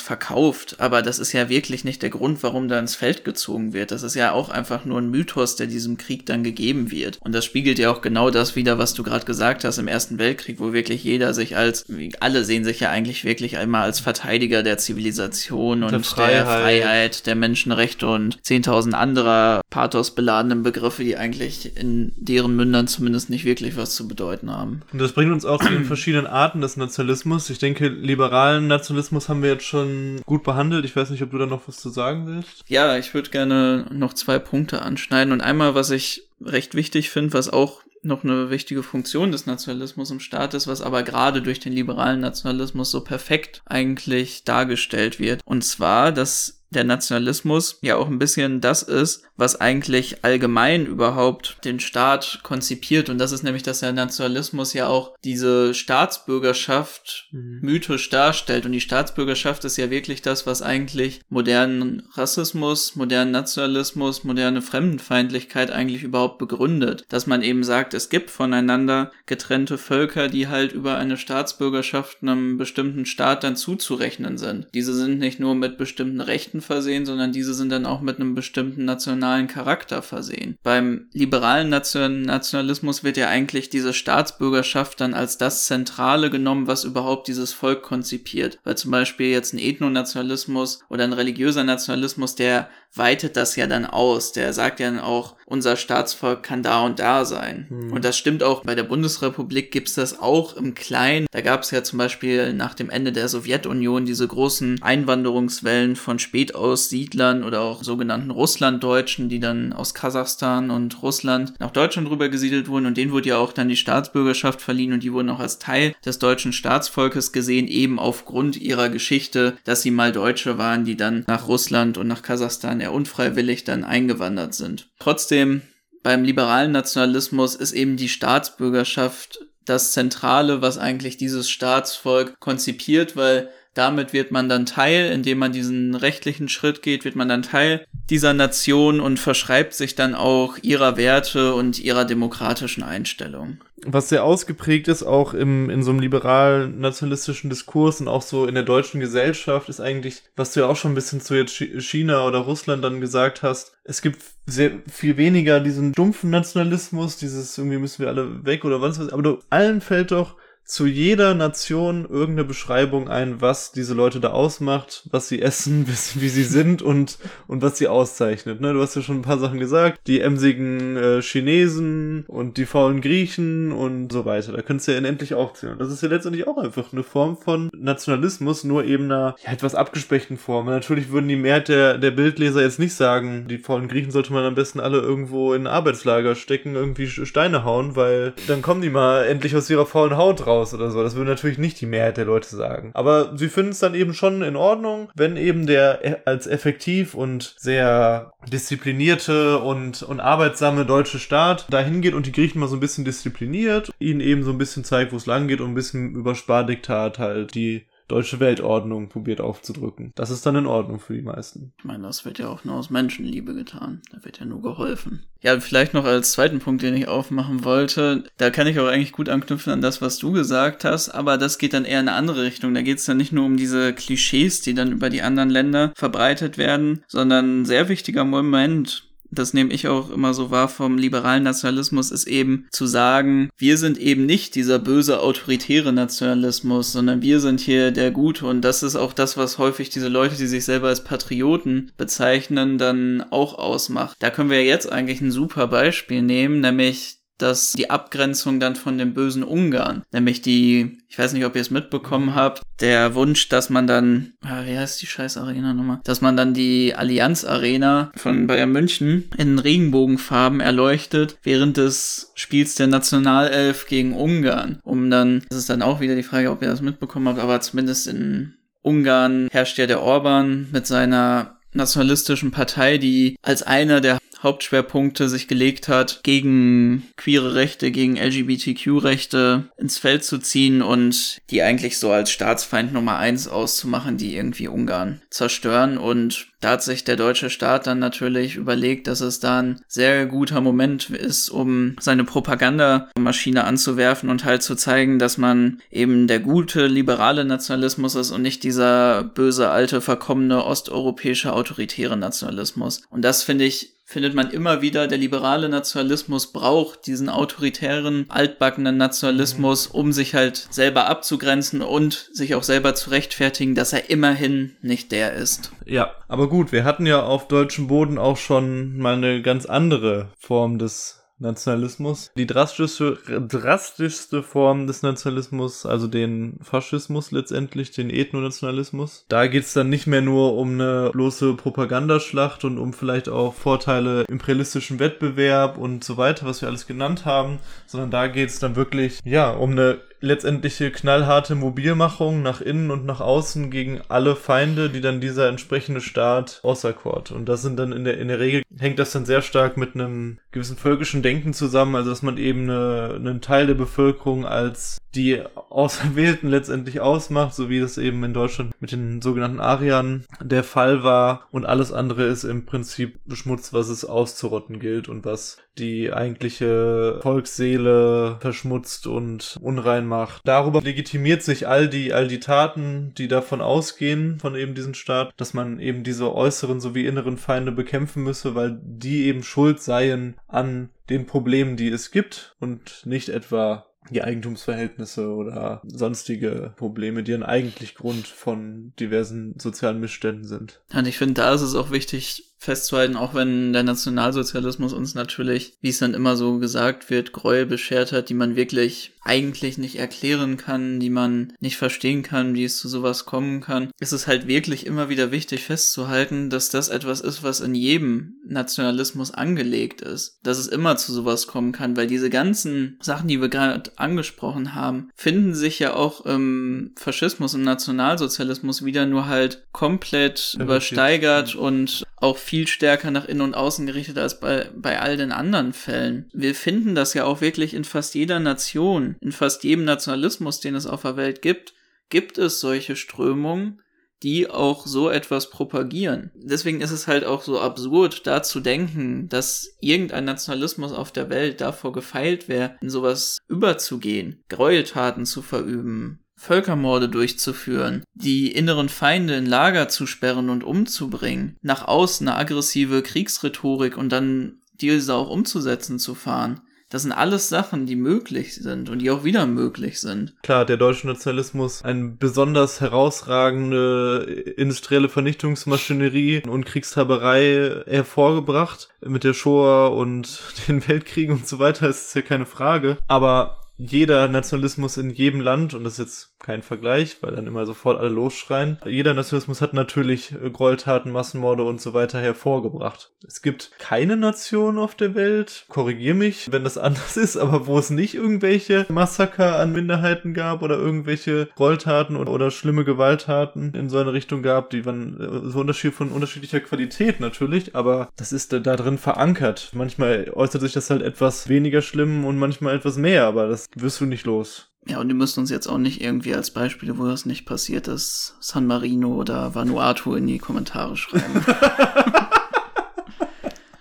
[0.00, 0.76] verkauft.
[0.78, 3.92] Aber das ist ja wirklich nicht der Grund, warum da ins Feld gezogen wird.
[3.92, 7.18] Das ist ja auch einfach nur ein Mythos, der diesem Krieg dann gegeben wird.
[7.20, 10.18] Und das spiegelt ja auch genau das wieder, was du gerade gesagt hast im Ersten
[10.18, 11.86] Weltkrieg, wo wirklich jeder sich als,
[12.18, 16.44] alle sehen sich ja eigentlich wirklich einmal als Verteidiger der Zivilisation und der Freiheit, der,
[16.46, 23.44] Freiheit, der Menschenrechte und 10.000 anderer pathosbeladenen Begriffe, die eigentlich in deren Mündern zumindest nicht
[23.44, 24.82] wirklich was zu bedeuten haben.
[24.92, 27.50] Und das bringt uns auch zu den verschiedenen Arten des Nationalismus.
[27.50, 30.84] Ich denke, liberalen Nationalismus haben wir jetzt schon gut behandelt.
[30.84, 32.64] Ich weiß nicht, ob du da noch was zu sagen willst.
[32.66, 35.32] Ja, ich würde gerne noch zwei Punkte anschneiden.
[35.32, 40.10] Und einmal, was ich recht wichtig finde, was auch noch eine wichtige Funktion des Nationalismus
[40.10, 45.40] im Staat ist, was aber gerade durch den liberalen Nationalismus so perfekt eigentlich dargestellt wird.
[45.44, 51.64] Und zwar, dass der Nationalismus ja auch ein bisschen das ist, was eigentlich allgemein überhaupt
[51.64, 53.08] den Staat konzipiert.
[53.08, 57.60] Und das ist nämlich, dass der Nationalismus ja auch diese Staatsbürgerschaft mhm.
[57.62, 58.66] mythisch darstellt.
[58.66, 65.70] Und die Staatsbürgerschaft ist ja wirklich das, was eigentlich modernen Rassismus, modernen Nationalismus, moderne Fremdenfeindlichkeit
[65.70, 67.04] eigentlich überhaupt begründet.
[67.08, 72.58] Dass man eben sagt, es gibt voneinander getrennte Völker, die halt über eine Staatsbürgerschaft einem
[72.58, 74.66] bestimmten Staat dann zuzurechnen sind.
[74.74, 78.16] Diese sind nicht nur mit bestimmten Rechten Rechten versehen, sondern diese sind dann auch mit
[78.16, 80.56] einem bestimmten nationalen Charakter versehen.
[80.62, 87.28] Beim liberalen Nationalismus wird ja eigentlich diese Staatsbürgerschaft dann als das Zentrale genommen, was überhaupt
[87.28, 88.58] dieses Volk konzipiert.
[88.64, 93.84] Weil zum Beispiel jetzt ein Ethnonationalismus oder ein religiöser Nationalismus, der weitet das ja dann
[93.84, 94.32] aus.
[94.32, 97.66] Der sagt ja dann auch, unser Staatsvolk kann da und da sein.
[97.68, 97.92] Mhm.
[97.92, 101.26] Und das stimmt auch, bei der Bundesrepublik gibt's das auch im Kleinen.
[101.30, 107.44] Da gab's ja zum Beispiel nach dem Ende der Sowjetunion diese großen Einwanderungswellen von Spätaussiedlern
[107.44, 112.86] oder auch sogenannten Russlanddeutschen, die dann aus Kasachstan und Russland nach Deutschland rüber gesiedelt wurden
[112.86, 115.94] und denen wurde ja auch dann die Staatsbürgerschaft verliehen und die wurden auch als Teil
[116.04, 121.24] des deutschen Staatsvolkes gesehen, eben aufgrund ihrer Geschichte, dass sie mal Deutsche waren, die dann
[121.26, 124.88] nach Russland und nach Kasachstan eher unfreiwillig dann eingewandert sind.
[124.98, 125.62] Trotzdem,
[126.02, 133.50] beim liberalen Nationalismus ist eben die Staatsbürgerschaft das Zentrale, was eigentlich dieses Staatsvolk konzipiert, weil
[133.74, 137.84] damit wird man dann Teil, indem man diesen rechtlichen Schritt geht, wird man dann Teil
[138.10, 143.58] dieser Nation und verschreibt sich dann auch ihrer Werte und ihrer demokratischen Einstellung.
[143.86, 148.54] Was sehr ausgeprägt ist, auch im, in so einem liberal-nationalistischen Diskurs und auch so in
[148.54, 152.26] der deutschen Gesellschaft, ist eigentlich, was du ja auch schon ein bisschen zu jetzt China
[152.26, 157.78] oder Russland dann gesagt hast, es gibt sehr viel weniger diesen dumpfen Nationalismus, dieses irgendwie
[157.78, 160.34] müssen wir alle weg oder was, aber du, allen fällt doch
[160.68, 166.28] zu jeder Nation irgendeine Beschreibung ein, was diese Leute da ausmacht, was sie essen, wie
[166.28, 168.60] sie sind und, und was sie auszeichnet.
[168.60, 168.74] Ne?
[168.74, 170.00] Du hast ja schon ein paar Sachen gesagt.
[170.06, 174.52] Die emsigen äh, Chinesen und die faulen Griechen und so weiter.
[174.52, 175.78] Da könntest du ja unendlich aufzählen.
[175.78, 179.74] Das ist ja letztendlich auch einfach eine Form von Nationalismus, nur eben einer ja, etwas
[179.74, 180.66] abgespeckten Form.
[180.66, 184.34] Und natürlich würden die Mehrheit der, der Bildleser jetzt nicht sagen, die faulen Griechen sollte
[184.34, 188.82] man am besten alle irgendwo in ein Arbeitslager stecken, irgendwie Steine hauen, weil dann kommen
[188.82, 191.02] die mal endlich aus ihrer faulen Haut raus aus oder so.
[191.02, 192.90] Das würde natürlich nicht die Mehrheit der Leute sagen.
[192.94, 197.14] Aber sie finden es dann eben schon in Ordnung, wenn eben der e- als effektiv
[197.14, 202.76] und sehr disziplinierte und, und arbeitsame deutsche Staat dahin geht und die Griechen mal so
[202.76, 205.74] ein bisschen diszipliniert, ihnen eben so ein bisschen zeigt, wo es lang geht und ein
[205.74, 210.12] bisschen über Spardiktat halt die deutsche Weltordnung probiert aufzudrücken.
[210.14, 211.72] Das ist dann in Ordnung für die meisten.
[211.78, 214.00] Ich meine, das wird ja auch nur aus Menschenliebe getan.
[214.10, 215.24] Da wird ja nur geholfen.
[215.40, 218.24] Ja, vielleicht noch als zweiten Punkt, den ich aufmachen wollte.
[218.38, 221.58] Da kann ich auch eigentlich gut anknüpfen an das, was du gesagt hast, aber das
[221.58, 222.74] geht dann eher in eine andere Richtung.
[222.74, 225.92] Da geht es dann nicht nur um diese Klischees, die dann über die anderen Länder
[225.94, 230.98] verbreitet werden, sondern ein sehr wichtiger Moment, das nehme ich auch immer so wahr vom
[230.98, 237.22] liberalen Nationalismus, ist eben zu sagen, wir sind eben nicht dieser böse autoritäre Nationalismus, sondern
[237.22, 240.46] wir sind hier der Gute und das ist auch das, was häufig diese Leute, die
[240.46, 244.16] sich selber als Patrioten bezeichnen, dann auch ausmacht.
[244.20, 248.98] Da können wir jetzt eigentlich ein super Beispiel nehmen, nämlich dass die Abgrenzung dann von
[248.98, 253.48] dem bösen Ungarn, nämlich die, ich weiß nicht, ob ihr es mitbekommen habt, der Wunsch,
[253.48, 257.44] dass man dann, ah, wie heißt die scheiß Arena nochmal, dass man dann die Allianz
[257.44, 265.10] Arena von Bayern München in Regenbogenfarben erleuchtet während des Spiels der Nationalelf gegen Ungarn, um
[265.10, 268.06] dann, das ist dann auch wieder die Frage, ob ihr das mitbekommen habt, aber zumindest
[268.06, 275.28] in Ungarn herrscht ja der Orban mit seiner nationalistischen Partei, die als einer der Hauptschwerpunkte
[275.28, 281.98] sich gelegt hat, gegen queere Rechte, gegen LGBTQ-Rechte ins Feld zu ziehen und die eigentlich
[281.98, 285.98] so als Staatsfeind Nummer eins auszumachen, die irgendwie Ungarn zerstören.
[285.98, 290.26] Und da hat sich der deutsche Staat dann natürlich überlegt, dass es da ein sehr
[290.26, 296.40] guter Moment ist, um seine Propagandamaschine anzuwerfen und halt zu zeigen, dass man eben der
[296.40, 303.02] gute liberale Nationalismus ist und nicht dieser böse, alte, verkommene osteuropäische autoritäre Nationalismus.
[303.10, 308.96] Und das finde ich findet man immer wieder, der liberale Nationalismus braucht diesen autoritären, altbackenen
[308.96, 314.74] Nationalismus, um sich halt selber abzugrenzen und sich auch selber zu rechtfertigen, dass er immerhin
[314.80, 315.72] nicht der ist.
[315.84, 320.30] Ja, aber gut, wir hatten ja auf deutschem Boden auch schon mal eine ganz andere
[320.38, 322.30] Form des Nationalismus.
[322.36, 329.24] Die drastischste, drastischste Form des Nationalismus, also den Faschismus letztendlich, den Ethnonationalismus.
[329.28, 334.24] Da geht's dann nicht mehr nur um eine bloße Propagandaschlacht und um vielleicht auch Vorteile
[334.28, 339.20] imperialistischen Wettbewerb und so weiter, was wir alles genannt haben, sondern da geht's dann wirklich,
[339.24, 345.00] ja, um eine letztendliche knallharte Mobilmachung nach innen und nach außen gegen alle Feinde, die
[345.00, 347.30] dann dieser entsprechende Staat auserkort.
[347.30, 349.94] Und das sind dann in der, in der Regel hängt das dann sehr stark mit
[349.94, 354.98] einem gewissen völkischen Denken zusammen, also dass man eben eine, einen Teil der Bevölkerung als
[355.14, 360.64] die Auserwählten letztendlich ausmacht, so wie das eben in Deutschland mit den sogenannten Ariern der
[360.64, 361.46] Fall war.
[361.50, 367.20] Und alles andere ist im Prinzip Schmutz, was es auszurotten gilt und was die eigentliche
[367.22, 370.42] Volksseele verschmutzt und unrein macht.
[370.44, 375.32] Darüber legitimiert sich all die, all die Taten, die davon ausgehen, von eben diesem Staat,
[375.36, 380.36] dass man eben diese äußeren sowie inneren Feinde bekämpfen müsse, weil die eben schuld seien
[380.46, 387.32] an den Problemen, die es gibt und nicht etwa die Eigentumsverhältnisse oder sonstige Probleme, die
[387.32, 390.80] dann eigentlich Grund von diversen sozialen Missständen sind.
[390.94, 395.78] Und ich finde, da ist es auch wichtig, festzuhalten, auch wenn der Nationalsozialismus uns natürlich,
[395.80, 399.98] wie es dann immer so gesagt wird, Gräuel beschert hat, die man wirklich eigentlich nicht
[399.98, 404.26] erklären kann, die man nicht verstehen kann, wie es zu sowas kommen kann, ist es
[404.26, 410.00] halt wirklich immer wieder wichtig festzuhalten, dass das etwas ist, was in jedem Nationalismus angelegt
[410.00, 413.92] ist, dass es immer zu sowas kommen kann, weil diese ganzen Sachen, die wir gerade
[413.96, 421.54] angesprochen haben, finden sich ja auch im Faschismus, im Nationalsozialismus wieder nur halt komplett übersteigert
[421.54, 425.72] und auch viel stärker nach innen und außen gerichtet als bei, bei all den anderen
[425.72, 426.28] Fällen.
[426.32, 430.74] Wir finden das ja auch wirklich in fast jeder Nation, in fast jedem Nationalismus, den
[430.74, 431.74] es auf der Welt gibt,
[432.08, 433.80] gibt es solche Strömungen,
[434.22, 436.32] die auch so etwas propagieren.
[436.34, 441.30] Deswegen ist es halt auch so absurd, da zu denken, dass irgendein Nationalismus auf der
[441.30, 449.34] Welt davor gefeilt wäre, in sowas überzugehen, Gräueltaten zu verüben, Völkermorde durchzuführen, die inneren Feinde
[449.34, 455.30] in Lager zu sperren und umzubringen, nach außen eine aggressive Kriegsrhetorik und dann diese auch
[455.30, 456.60] umzusetzen zu fahren.
[456.90, 460.34] Das sind alles Sachen, die möglich sind und die auch wieder möglich sind.
[460.42, 468.88] Klar, der deutsche Nationalismus eine besonders herausragende industrielle Vernichtungsmaschinerie und Kriegstaberei hervorgebracht.
[469.04, 472.96] Mit der Shoah und den Weltkriegen und so weiter ist es ja keine Frage.
[473.06, 477.64] Aber jeder Nationalismus in jedem Land, und das ist jetzt kein Vergleich, weil dann immer
[477.64, 478.78] sofort alle losschreien.
[478.84, 483.12] Jeder Nationalismus hat natürlich äh, Gräueltaten, Massenmorde und so weiter hervorgebracht.
[483.26, 487.78] Es gibt keine Nation auf der Welt, korrigier mich, wenn das anders ist, aber wo
[487.78, 493.88] es nicht irgendwelche Massaker an Minderheiten gab oder irgendwelche Gräueltaten oder, oder schlimme Gewalttaten in
[493.88, 498.32] so eine Richtung gab, die waren äh, so Unterschied von unterschiedlicher Qualität natürlich, aber das
[498.32, 499.70] ist da drin verankert.
[499.72, 504.00] Manchmal äußert sich das halt etwas weniger schlimm und manchmal etwas mehr, aber das wirst
[504.00, 504.68] du nicht los.
[504.86, 507.88] Ja, und ihr müsst uns jetzt auch nicht irgendwie als Beispiele, wo das nicht passiert
[507.88, 511.44] ist, San Marino oder Vanuatu in die Kommentare schreiben.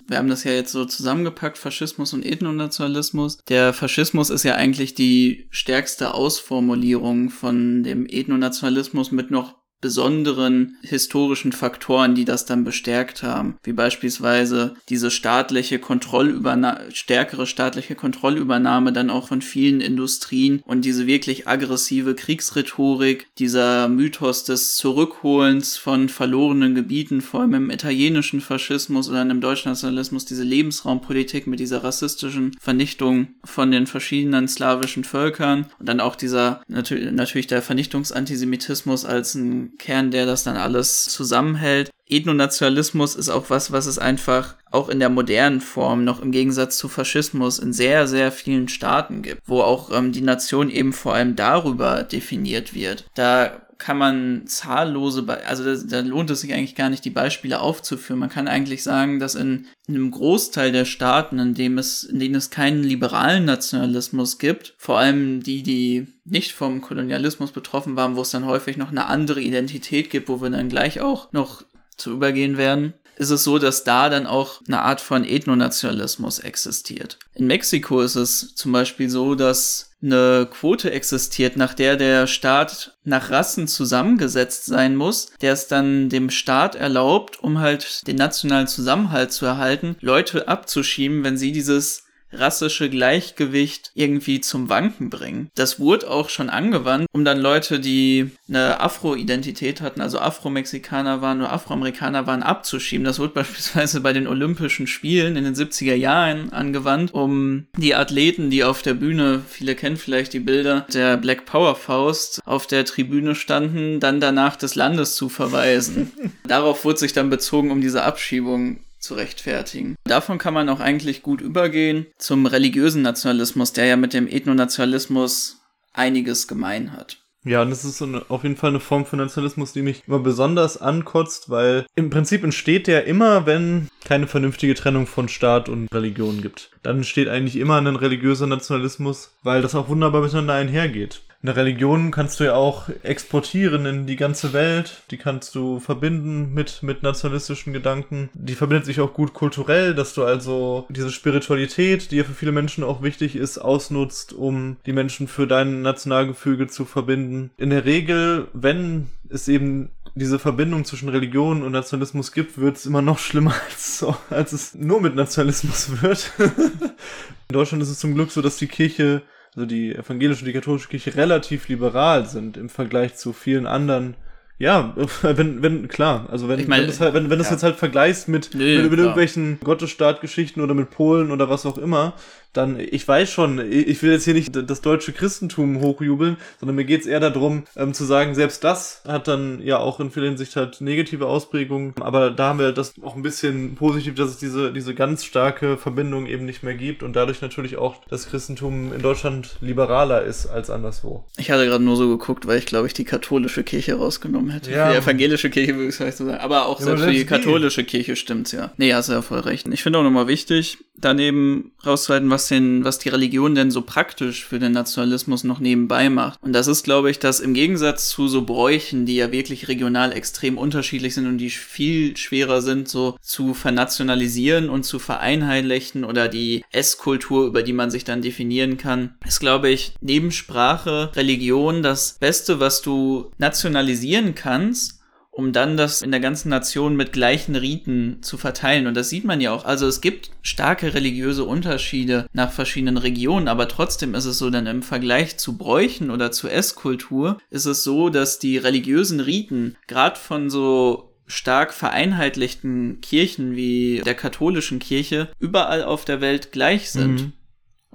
[0.10, 3.40] Wir haben das ja jetzt so zusammengepackt, Faschismus und Ethnonationalismus.
[3.50, 11.52] Der Faschismus ist ja eigentlich die stärkste Ausformulierung von dem Ethnonationalismus mit noch besonderen historischen
[11.52, 19.12] Faktoren, die das dann bestärkt haben, wie beispielsweise diese staatliche Kontrollübernahme, stärkere staatliche Kontrollübernahme dann
[19.12, 26.74] auch von vielen Industrien und diese wirklich aggressive Kriegsrhetorik, dieser Mythos des Zurückholens von verlorenen
[26.74, 32.56] Gebieten, vor allem im italienischen Faschismus oder im deutschen Nationalismus, diese Lebensraumpolitik mit dieser rassistischen
[32.60, 39.67] Vernichtung von den verschiedenen slawischen Völkern und dann auch dieser natürlich der Vernichtungsantisemitismus als ein
[39.78, 41.92] Kern, der das dann alles zusammenhält.
[42.10, 46.78] Ethnonationalismus ist auch was, was es einfach auch in der modernen Form noch im Gegensatz
[46.78, 51.14] zu Faschismus in sehr, sehr vielen Staaten gibt, wo auch ähm, die Nation eben vor
[51.16, 53.06] allem darüber definiert wird.
[53.16, 57.10] Da kann man zahllose, Be also da, da, lohnt es sich eigentlich gar nicht, die
[57.10, 58.20] Beispiele aufzuführen.
[58.20, 62.20] Man kann eigentlich sagen, dass in, in einem Großteil der Staaten, in, dem es, in
[62.20, 68.16] denen es keinen liberalen Nationalismus gibt, vor allem die, die nicht vom Kolonialismus betroffen waren,
[68.16, 71.64] wo es dann häufig noch eine andere Identität gibt, wo wir dann gleich auch noch
[71.98, 77.18] zu übergehen werden, ist es so, dass da dann auch eine Art von Ethnonationalismus existiert.
[77.34, 82.98] In Mexiko ist es zum Beispiel so, dass eine Quote existiert, nach der der Staat
[83.04, 88.68] nach Rassen zusammengesetzt sein muss, der es dann dem Staat erlaubt, um halt den nationalen
[88.68, 95.50] Zusammenhalt zu erhalten, Leute abzuschieben, wenn sie dieses rassische Gleichgewicht irgendwie zum Wanken bringen.
[95.56, 101.40] Das wurde auch schon angewandt, um dann Leute, die eine Afro-Identität hatten, also Afro-Mexikaner waren
[101.40, 103.06] oder Afroamerikaner waren, abzuschieben.
[103.06, 108.50] Das wurde beispielsweise bei den Olympischen Spielen in den 70er Jahren angewandt, um die Athleten,
[108.50, 112.86] die auf der Bühne, viele kennen vielleicht die Bilder der Black Power Faust, auf der
[112.86, 116.12] Tribüne standen, dann danach des Landes zu verweisen.
[116.48, 119.96] Darauf wurde sich dann bezogen, um diese Abschiebung zu rechtfertigen.
[120.04, 125.62] Davon kann man auch eigentlich gut übergehen zum religiösen Nationalismus, der ja mit dem Ethnonationalismus
[125.94, 127.18] einiges gemein hat.
[127.44, 130.20] Ja, und das ist eine, auf jeden Fall eine Form von Nationalismus, die mich immer
[130.20, 135.88] besonders ankotzt, weil im Prinzip entsteht der immer, wenn keine vernünftige Trennung von Staat und
[135.94, 136.72] Religion gibt.
[136.84, 142.12] Dann entsteht eigentlich immer ein religiöser Nationalismus, weil das auch wunderbar miteinander einhergeht eine Religion
[142.12, 145.04] kannst du ja auch exportieren in die ganze Welt.
[145.12, 148.30] Die kannst du verbinden mit, mit nationalistischen Gedanken.
[148.34, 152.52] Die verbindet sich auch gut kulturell, dass du also diese Spiritualität, die ja für viele
[152.52, 157.52] Menschen auch wichtig ist, ausnutzt, um die Menschen für dein Nationalgefüge zu verbinden.
[157.58, 162.86] In der Regel, wenn es eben diese Verbindung zwischen Religion und Nationalismus gibt, wird es
[162.86, 166.32] immer noch schlimmer, als, als es nur mit Nationalismus wird.
[166.40, 169.22] in Deutschland ist es zum Glück so, dass die Kirche
[169.58, 174.16] also die evangelische und die katholische Kirche relativ liberal sind im Vergleich zu vielen anderen
[174.60, 177.38] ja, wenn, wenn, klar, also wenn, ich mein, wenn, das halt, wenn, wenn ja.
[177.38, 181.66] das jetzt halt vergleichst mit, nee, mit, mit irgendwelchen Gottesstaatgeschichten oder mit Polen oder was
[181.66, 182.14] auch immer,
[182.54, 186.86] dann, ich weiß schon, ich will jetzt hier nicht das deutsche Christentum hochjubeln, sondern mir
[186.86, 190.56] geht's eher darum, ähm, zu sagen, selbst das hat dann ja auch in vieler Hinsicht
[190.56, 194.74] halt negative Ausprägungen, aber da haben wir das auch ein bisschen positiv, dass es diese,
[194.74, 199.02] diese ganz starke Verbindung eben nicht mehr gibt und dadurch natürlich auch das Christentum in
[199.02, 201.26] Deutschland liberaler ist als anderswo.
[201.38, 204.72] Ich hatte gerade nur so geguckt, weil ich glaube ich die katholische Kirche rausgenommen hätte.
[204.72, 204.92] Ja.
[204.92, 208.52] Die evangelische Kirche würde ich sagen, aber auch ja, selbst für die katholische Kirche stimmt's
[208.52, 208.72] ja.
[208.78, 209.68] Nee, hast du ja voll recht.
[209.68, 214.46] Ich finde auch nochmal wichtig, daneben rauszuhalten, was den, was die Religion denn so praktisch
[214.46, 216.38] für den Nationalismus noch nebenbei macht.
[216.44, 220.12] Und das ist, glaube ich, dass im Gegensatz zu so Bräuchen, die ja wirklich regional
[220.12, 226.28] extrem unterschiedlich sind und die viel schwerer sind, so zu vernationalisieren und zu vereinheitlichen oder
[226.28, 231.82] die Esskultur, über die man sich dann definieren kann, ist, glaube ich, neben Sprache, Religion
[231.82, 234.97] das Beste, was du nationalisieren kannst
[235.38, 238.88] um dann das in der ganzen Nation mit gleichen Riten zu verteilen.
[238.88, 239.66] Und das sieht man ja auch.
[239.66, 244.66] Also es gibt starke religiöse Unterschiede nach verschiedenen Regionen, aber trotzdem ist es so, dann
[244.66, 250.20] im Vergleich zu Bräuchen oder zu Esskultur ist es so, dass die religiösen Riten gerade
[250.20, 257.22] von so stark vereinheitlichten Kirchen wie der katholischen Kirche überall auf der Welt gleich sind.
[257.22, 257.34] Mhm.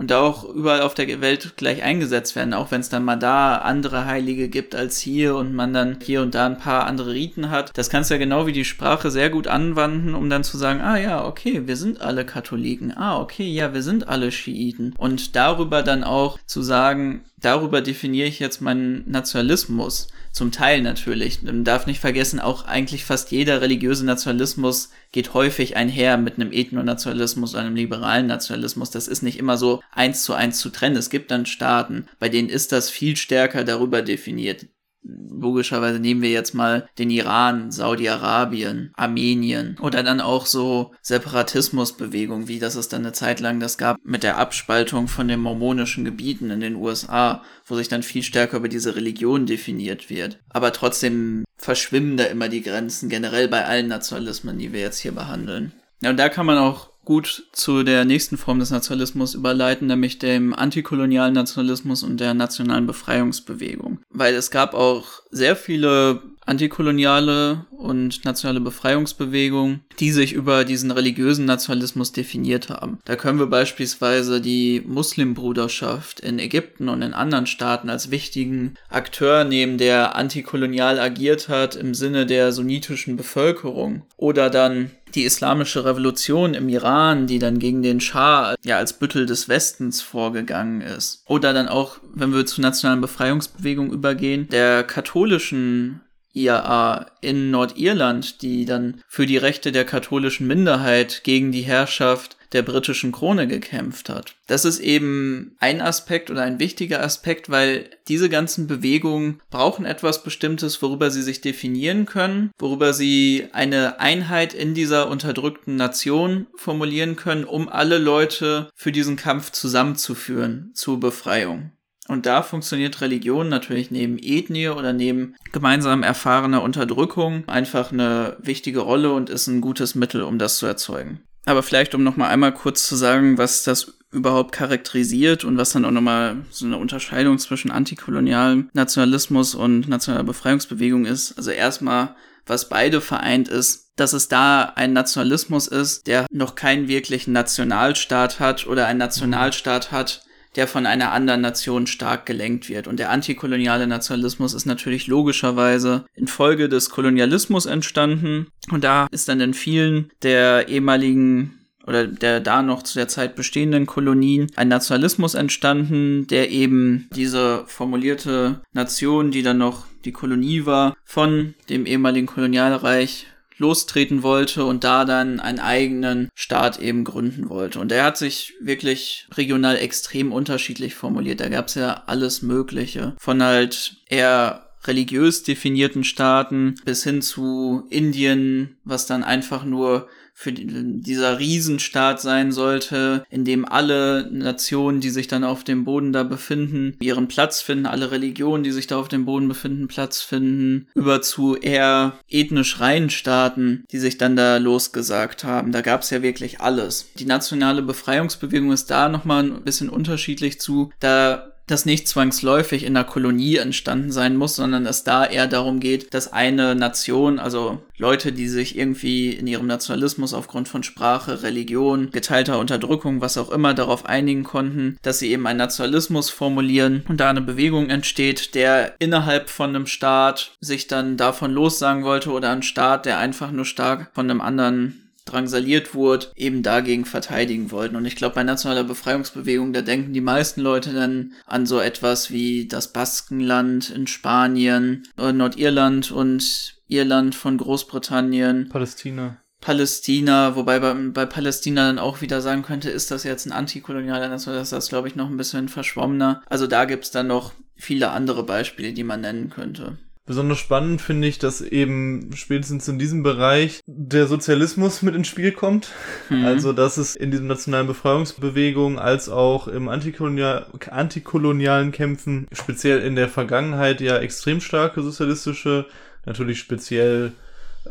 [0.03, 3.59] Und auch überall auf der Welt gleich eingesetzt werden, auch wenn es dann mal da
[3.59, 7.51] andere Heilige gibt als hier und man dann hier und da ein paar andere Riten
[7.51, 7.71] hat.
[7.79, 10.81] Das kannst du ja genau wie die Sprache sehr gut anwenden, um dann zu sagen,
[10.81, 12.93] ah ja, okay, wir sind alle Katholiken.
[12.97, 14.93] Ah, okay, ja, wir sind alle Schiiten.
[14.99, 20.09] Und darüber dann auch zu sagen, darüber definiere ich jetzt meinen Nationalismus.
[20.33, 21.43] Zum Teil natürlich.
[21.43, 26.53] Man darf nicht vergessen, auch eigentlich fast jeder religiöse Nationalismus geht häufig einher mit einem
[26.53, 28.91] Ethnonationalismus oder einem liberalen Nationalismus.
[28.91, 30.97] Das ist nicht immer so eins zu eins zu trennen.
[30.97, 34.67] Es gibt dann Staaten, bei denen ist das viel stärker darüber definiert
[35.05, 42.59] logischerweise nehmen wir jetzt mal den Iran, Saudi-Arabien, Armenien oder dann auch so Separatismusbewegungen, wie
[42.59, 46.51] das es dann eine Zeit lang das gab mit der Abspaltung von den mormonischen Gebieten
[46.51, 50.39] in den USA, wo sich dann viel stärker über diese Religion definiert wird.
[50.51, 55.13] Aber trotzdem verschwimmen da immer die Grenzen, generell bei allen Nationalismen, die wir jetzt hier
[55.13, 55.73] behandeln.
[56.03, 60.19] Ja, und da kann man auch gut zu der nächsten Form des Nationalismus überleiten, nämlich
[60.19, 63.99] dem antikolonialen Nationalismus und der nationalen Befreiungsbewegung.
[64.11, 71.45] Weil es gab auch sehr viele antikoloniale und nationale Befreiungsbewegung, die sich über diesen religiösen
[71.45, 72.99] Nationalismus definiert haben.
[73.05, 79.45] Da können wir beispielsweise die Muslimbruderschaft in Ägypten und in anderen Staaten als wichtigen Akteur
[79.45, 84.03] nehmen, der antikolonial agiert hat im Sinne der sunnitischen Bevölkerung.
[84.17, 89.27] Oder dann die islamische Revolution im Iran, die dann gegen den Schah ja als Büttel
[89.27, 91.23] des Westens vorgegangen ist.
[91.27, 96.01] Oder dann auch, wenn wir zur nationalen Befreiungsbewegung übergehen, der katholischen
[96.35, 102.63] IAA in Nordirland, die dann für die Rechte der katholischen Minderheit gegen die Herrschaft der
[102.63, 104.35] britischen Krone gekämpft hat.
[104.47, 110.23] Das ist eben ein Aspekt oder ein wichtiger Aspekt, weil diese ganzen Bewegungen brauchen etwas
[110.23, 117.17] Bestimmtes, worüber sie sich definieren können, worüber sie eine Einheit in dieser unterdrückten Nation formulieren
[117.17, 121.73] können, um alle Leute für diesen Kampf zusammenzuführen zur Befreiung.
[122.09, 128.81] Und da funktioniert Religion natürlich neben Ethnie oder neben gemeinsam erfahrener Unterdrückung einfach eine wichtige
[128.81, 131.21] Rolle und ist ein gutes Mittel, um das zu erzeugen.
[131.45, 135.85] Aber vielleicht, um nochmal einmal kurz zu sagen, was das überhaupt charakterisiert und was dann
[135.85, 141.37] auch nochmal so eine Unterscheidung zwischen antikolonialem Nationalismus und nationaler Befreiungsbewegung ist.
[141.39, 142.15] Also erstmal,
[142.47, 148.39] was beide vereint ist, dass es da ein Nationalismus ist, der noch keinen wirklichen Nationalstaat
[148.39, 150.23] hat oder ein Nationalstaat hat,
[150.57, 152.87] der von einer anderen Nation stark gelenkt wird.
[152.87, 158.49] Und der antikoloniale Nationalismus ist natürlich logischerweise infolge des Kolonialismus entstanden.
[158.71, 163.35] Und da ist dann in vielen der ehemaligen oder der da noch zu der Zeit
[163.35, 170.67] bestehenden Kolonien ein Nationalismus entstanden, der eben diese formulierte Nation, die dann noch die Kolonie
[170.67, 173.27] war, von dem ehemaligen Kolonialreich
[173.63, 177.79] lostreten wollte und da dann einen eigenen Staat eben gründen wollte.
[177.79, 181.41] Und er hat sich wirklich regional extrem unterschiedlich formuliert.
[181.41, 183.15] Da gab es ja alles Mögliche.
[183.19, 190.53] Von halt eher religiös definierten Staaten bis hin zu Indien, was dann einfach nur für
[190.53, 196.23] dieser Riesenstaat sein sollte, in dem alle Nationen, die sich dann auf dem Boden da
[196.23, 200.89] befinden, ihren Platz finden, alle Religionen, die sich da auf dem Boden befinden, Platz finden,
[200.95, 205.71] über zu eher ethnisch reinen Staaten, die sich dann da losgesagt haben.
[205.71, 207.11] Da gab es ja wirklich alles.
[207.19, 210.91] Die nationale Befreiungsbewegung ist da nochmal ein bisschen unterschiedlich zu.
[210.99, 215.81] Da das nicht zwangsläufig in der Kolonie entstanden sein muss, sondern es da eher darum
[215.81, 221.43] geht, dass eine Nation, also Leute, die sich irgendwie in ihrem Nationalismus aufgrund von Sprache,
[221.43, 227.05] Religion, geteilter Unterdrückung, was auch immer darauf einigen konnten, dass sie eben einen Nationalismus formulieren
[227.09, 232.31] und da eine Bewegung entsteht, der innerhalb von einem Staat sich dann davon lossagen wollte
[232.31, 235.02] oder ein Staat, der einfach nur stark von einem anderen
[235.33, 237.97] drangsaliert wurde, eben dagegen verteidigen wollten.
[237.97, 242.31] Und ich glaube, bei nationaler Befreiungsbewegung, da denken die meisten Leute dann an so etwas
[242.31, 248.69] wie das Baskenland in Spanien, äh, Nordirland und Irland von Großbritannien.
[248.69, 249.39] Palästina.
[249.61, 254.29] Palästina, wobei bei, bei Palästina dann auch wieder sagen könnte, ist das jetzt ein antikolonialer
[254.29, 256.43] Nationalismus, das ist, glaube ich, noch ein bisschen verschwommener.
[256.47, 259.99] Also da gibt's dann noch viele andere Beispiele, die man nennen könnte.
[260.33, 265.53] Besonders spannend finde ich, dass eben spätestens in diesem Bereich der Sozialismus mit ins Spiel
[265.53, 265.91] kommt.
[266.31, 266.47] Mhm.
[266.47, 273.15] Also, dass es in diesem nationalen Befreiungsbewegung als auch im Antikolonial antikolonialen Kämpfen, speziell in
[273.15, 275.85] der Vergangenheit ja extrem starke sozialistische,
[276.25, 277.33] natürlich speziell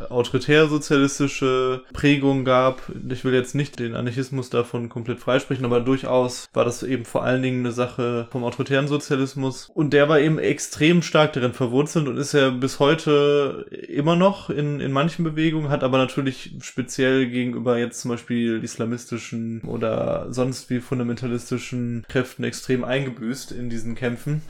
[0.09, 2.91] autoritär-sozialistische Prägung gab.
[3.09, 7.23] Ich will jetzt nicht den Anarchismus davon komplett freisprechen, aber durchaus war das eben vor
[7.23, 9.69] allen Dingen eine Sache vom autoritären Sozialismus.
[9.73, 14.49] Und der war eben extrem stark darin verwurzelt und ist ja bis heute immer noch
[14.49, 20.69] in, in manchen Bewegungen, hat aber natürlich speziell gegenüber jetzt zum Beispiel islamistischen oder sonst
[20.69, 24.41] wie fundamentalistischen Kräften extrem eingebüßt in diesen Kämpfen.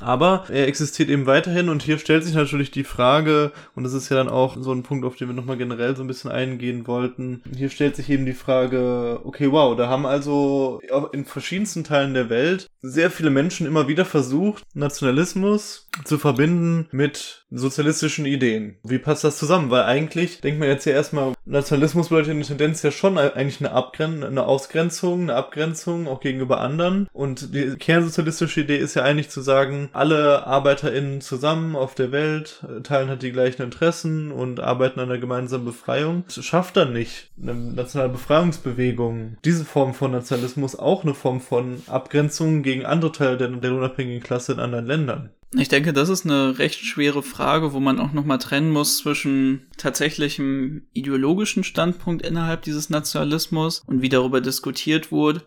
[0.00, 4.08] Aber er existiert eben weiterhin und hier stellt sich natürlich die Frage, und das ist
[4.08, 6.86] ja dann auch so ein Punkt, auf den wir nochmal generell so ein bisschen eingehen
[6.86, 10.80] wollten, hier stellt sich eben die Frage, okay, wow, da haben also
[11.12, 17.44] in verschiedensten Teilen der Welt sehr viele Menschen immer wieder versucht, Nationalismus zu verbinden mit
[17.50, 18.76] sozialistischen Ideen.
[18.82, 19.70] Wie passt das zusammen?
[19.70, 23.60] Weil eigentlich denkt man jetzt ja erstmal, Nationalismus bedeutet in der Tendenz ja schon eigentlich
[23.60, 27.08] eine Abgren eine Ausgrenzung, eine Abgrenzung auch gegenüber anderen.
[27.12, 32.64] Und die kernsozialistische Idee ist ja eigentlich zu sagen, alle ArbeiterInnen zusammen auf der Welt
[32.82, 36.24] teilen halt die gleichen Interessen und arbeiten an einer gemeinsamen Befreiung.
[36.26, 41.82] Das schafft dann nicht eine nationale Befreiungsbewegung, diese Form von Nationalismus auch eine Form von
[41.86, 45.30] Abgrenzung gegen andere Teile der, der unabhängigen Klasse in anderen Ländern.
[45.54, 49.66] Ich denke, das ist eine recht schwere Frage, wo man auch nochmal trennen muss zwischen
[49.76, 55.42] tatsächlichem ideologischen Standpunkt innerhalb dieses Nationalismus und wie darüber diskutiert wurde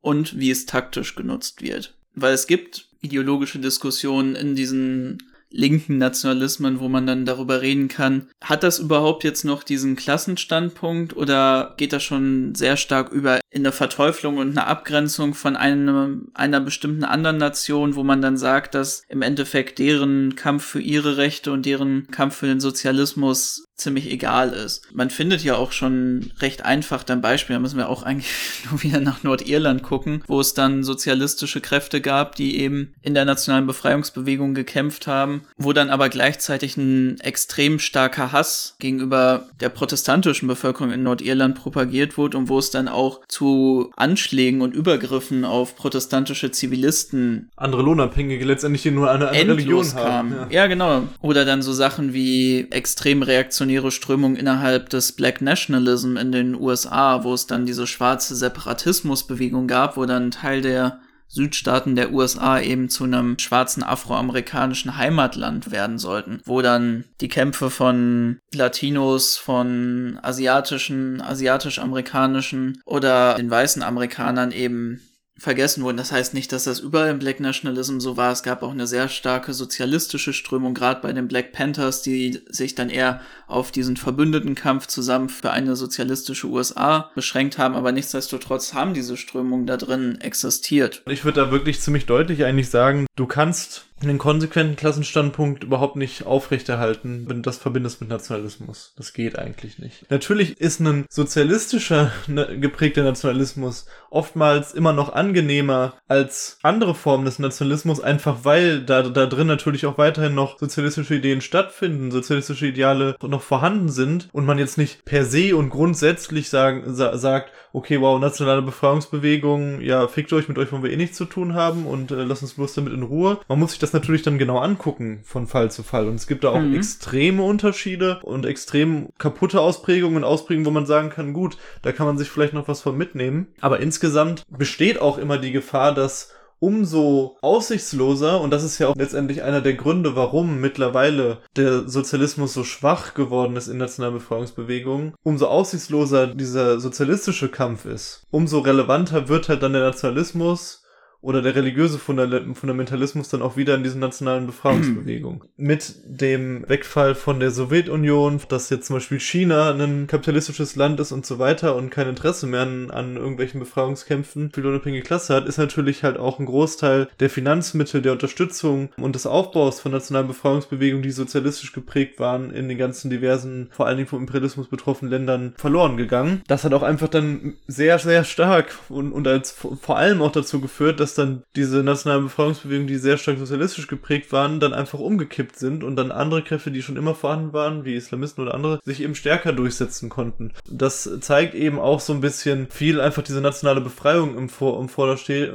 [0.00, 1.94] und wie es taktisch genutzt wird.
[2.14, 5.18] Weil es gibt ideologische Diskussionen in diesen
[5.52, 11.16] linken Nationalismen, wo man dann darüber reden kann, hat das überhaupt jetzt noch diesen Klassenstandpunkt
[11.16, 16.30] oder geht das schon sehr stark über in der Verteuflung und eine Abgrenzung von einem,
[16.34, 21.18] einer bestimmten anderen Nation, wo man dann sagt, dass im Endeffekt deren Kampf für ihre
[21.18, 24.92] Rechte und deren Kampf für den Sozialismus ziemlich egal ist.
[24.92, 28.30] Man findet ja auch schon recht einfach dann Beispiel, da müssen wir auch eigentlich
[28.70, 33.24] nur wieder nach Nordirland gucken, wo es dann sozialistische Kräfte gab, die eben in der
[33.24, 40.48] nationalen Befreiungsbewegung gekämpft haben, wo dann aber gleichzeitig ein extrem starker Hass gegenüber der protestantischen
[40.48, 45.76] Bevölkerung in Nordirland propagiert wurde und wo es dann auch zu Anschlägen und Übergriffen auf
[45.76, 50.32] protestantische Zivilisten andere Lohnabhängige letztendlich die nur eine, eine Religion haben.
[50.32, 50.46] Ja.
[50.50, 51.04] ja, genau.
[51.20, 56.54] Oder dann so Sachen wie extrem reaktionäre revolutionäre Strömung innerhalb des Black Nationalism in den
[56.54, 62.60] USA, wo es dann diese schwarze Separatismusbewegung gab, wo dann Teil der Südstaaten der USA
[62.60, 70.18] eben zu einem schwarzen afroamerikanischen Heimatland werden sollten, wo dann die Kämpfe von Latinos, von
[70.20, 75.00] asiatischen, asiatisch-amerikanischen oder den weißen Amerikanern eben
[75.38, 75.96] vergessen wurden.
[75.96, 78.32] Das heißt nicht, dass das überall im Black Nationalism so war.
[78.32, 82.74] Es gab auch eine sehr starke sozialistische Strömung, gerade bei den Black Panthers, die sich
[82.74, 83.20] dann eher
[83.52, 87.74] auf diesen Verbündetenkampf zusammen für eine sozialistische USA beschränkt haben.
[87.74, 91.02] Aber nichtsdestotrotz haben diese Strömungen da drin existiert.
[91.08, 96.26] Ich würde da wirklich ziemlich deutlich eigentlich sagen, du kannst einen konsequenten Klassenstandpunkt überhaupt nicht
[96.26, 98.94] aufrechterhalten, wenn du das verbindest mit Nationalismus.
[98.96, 100.10] Das geht eigentlich nicht.
[100.10, 107.38] Natürlich ist ein sozialistischer ne, geprägter Nationalismus oftmals immer noch angenehmer als andere Formen des
[107.38, 113.16] Nationalismus, einfach weil da, da drin natürlich auch weiterhin noch sozialistische Ideen stattfinden, sozialistische Ideale
[113.22, 118.00] noch vorhanden sind und man jetzt nicht per se und grundsätzlich sagen, sa sagt, okay,
[118.00, 121.86] wow, nationale Befreiungsbewegung, ja, fickt euch, mit euch wollen wir eh nichts zu tun haben
[121.86, 123.38] und äh, lasst uns bloß damit in Ruhe.
[123.48, 126.44] Man muss sich das natürlich dann genau angucken von Fall zu Fall und es gibt
[126.44, 126.74] da auch mhm.
[126.74, 132.06] extreme Unterschiede und extrem kaputte Ausprägungen und Ausprägungen, wo man sagen kann, gut, da kann
[132.06, 133.48] man sich vielleicht noch was von mitnehmen.
[133.60, 136.32] Aber insgesamt besteht auch immer die Gefahr, dass
[136.62, 142.54] umso aussichtsloser, und das ist ja auch letztendlich einer der Gründe, warum mittlerweile der Sozialismus
[142.54, 149.28] so schwach geworden ist in nationalen Befreiungsbewegungen, umso aussichtsloser dieser sozialistische Kampf ist, umso relevanter
[149.28, 150.81] wird halt dann der Nationalismus
[151.22, 155.42] oder der religiöse Fundamentalismus dann auch wieder in diesen nationalen Befreiungsbewegungen.
[155.56, 161.12] Mit dem Wegfall von der Sowjetunion, dass jetzt zum Beispiel China ein kapitalistisches Land ist
[161.12, 165.34] und so weiter und kein Interesse mehr an, an irgendwelchen Befreiungskämpfen für die unabhängige Klasse
[165.34, 169.92] hat, ist natürlich halt auch ein Großteil der Finanzmittel, der Unterstützung und des Aufbaus von
[169.92, 174.66] nationalen Befreiungsbewegungen, die sozialistisch geprägt waren, in den ganzen diversen, vor allen Dingen vom Imperialismus
[174.66, 176.42] betroffenen Ländern verloren gegangen.
[176.48, 180.60] Das hat auch einfach dann sehr, sehr stark und, und als vor allem auch dazu
[180.60, 184.98] geführt, dass dass dann diese nationalen Befreiungsbewegungen, die sehr stark sozialistisch geprägt waren, dann einfach
[184.98, 188.80] umgekippt sind und dann andere Kräfte, die schon immer vorhanden waren, wie Islamisten oder andere,
[188.84, 190.52] sich eben stärker durchsetzen konnten.
[190.70, 194.88] Das zeigt eben auch so ein bisschen viel einfach diese nationale Befreiung im, Vor im,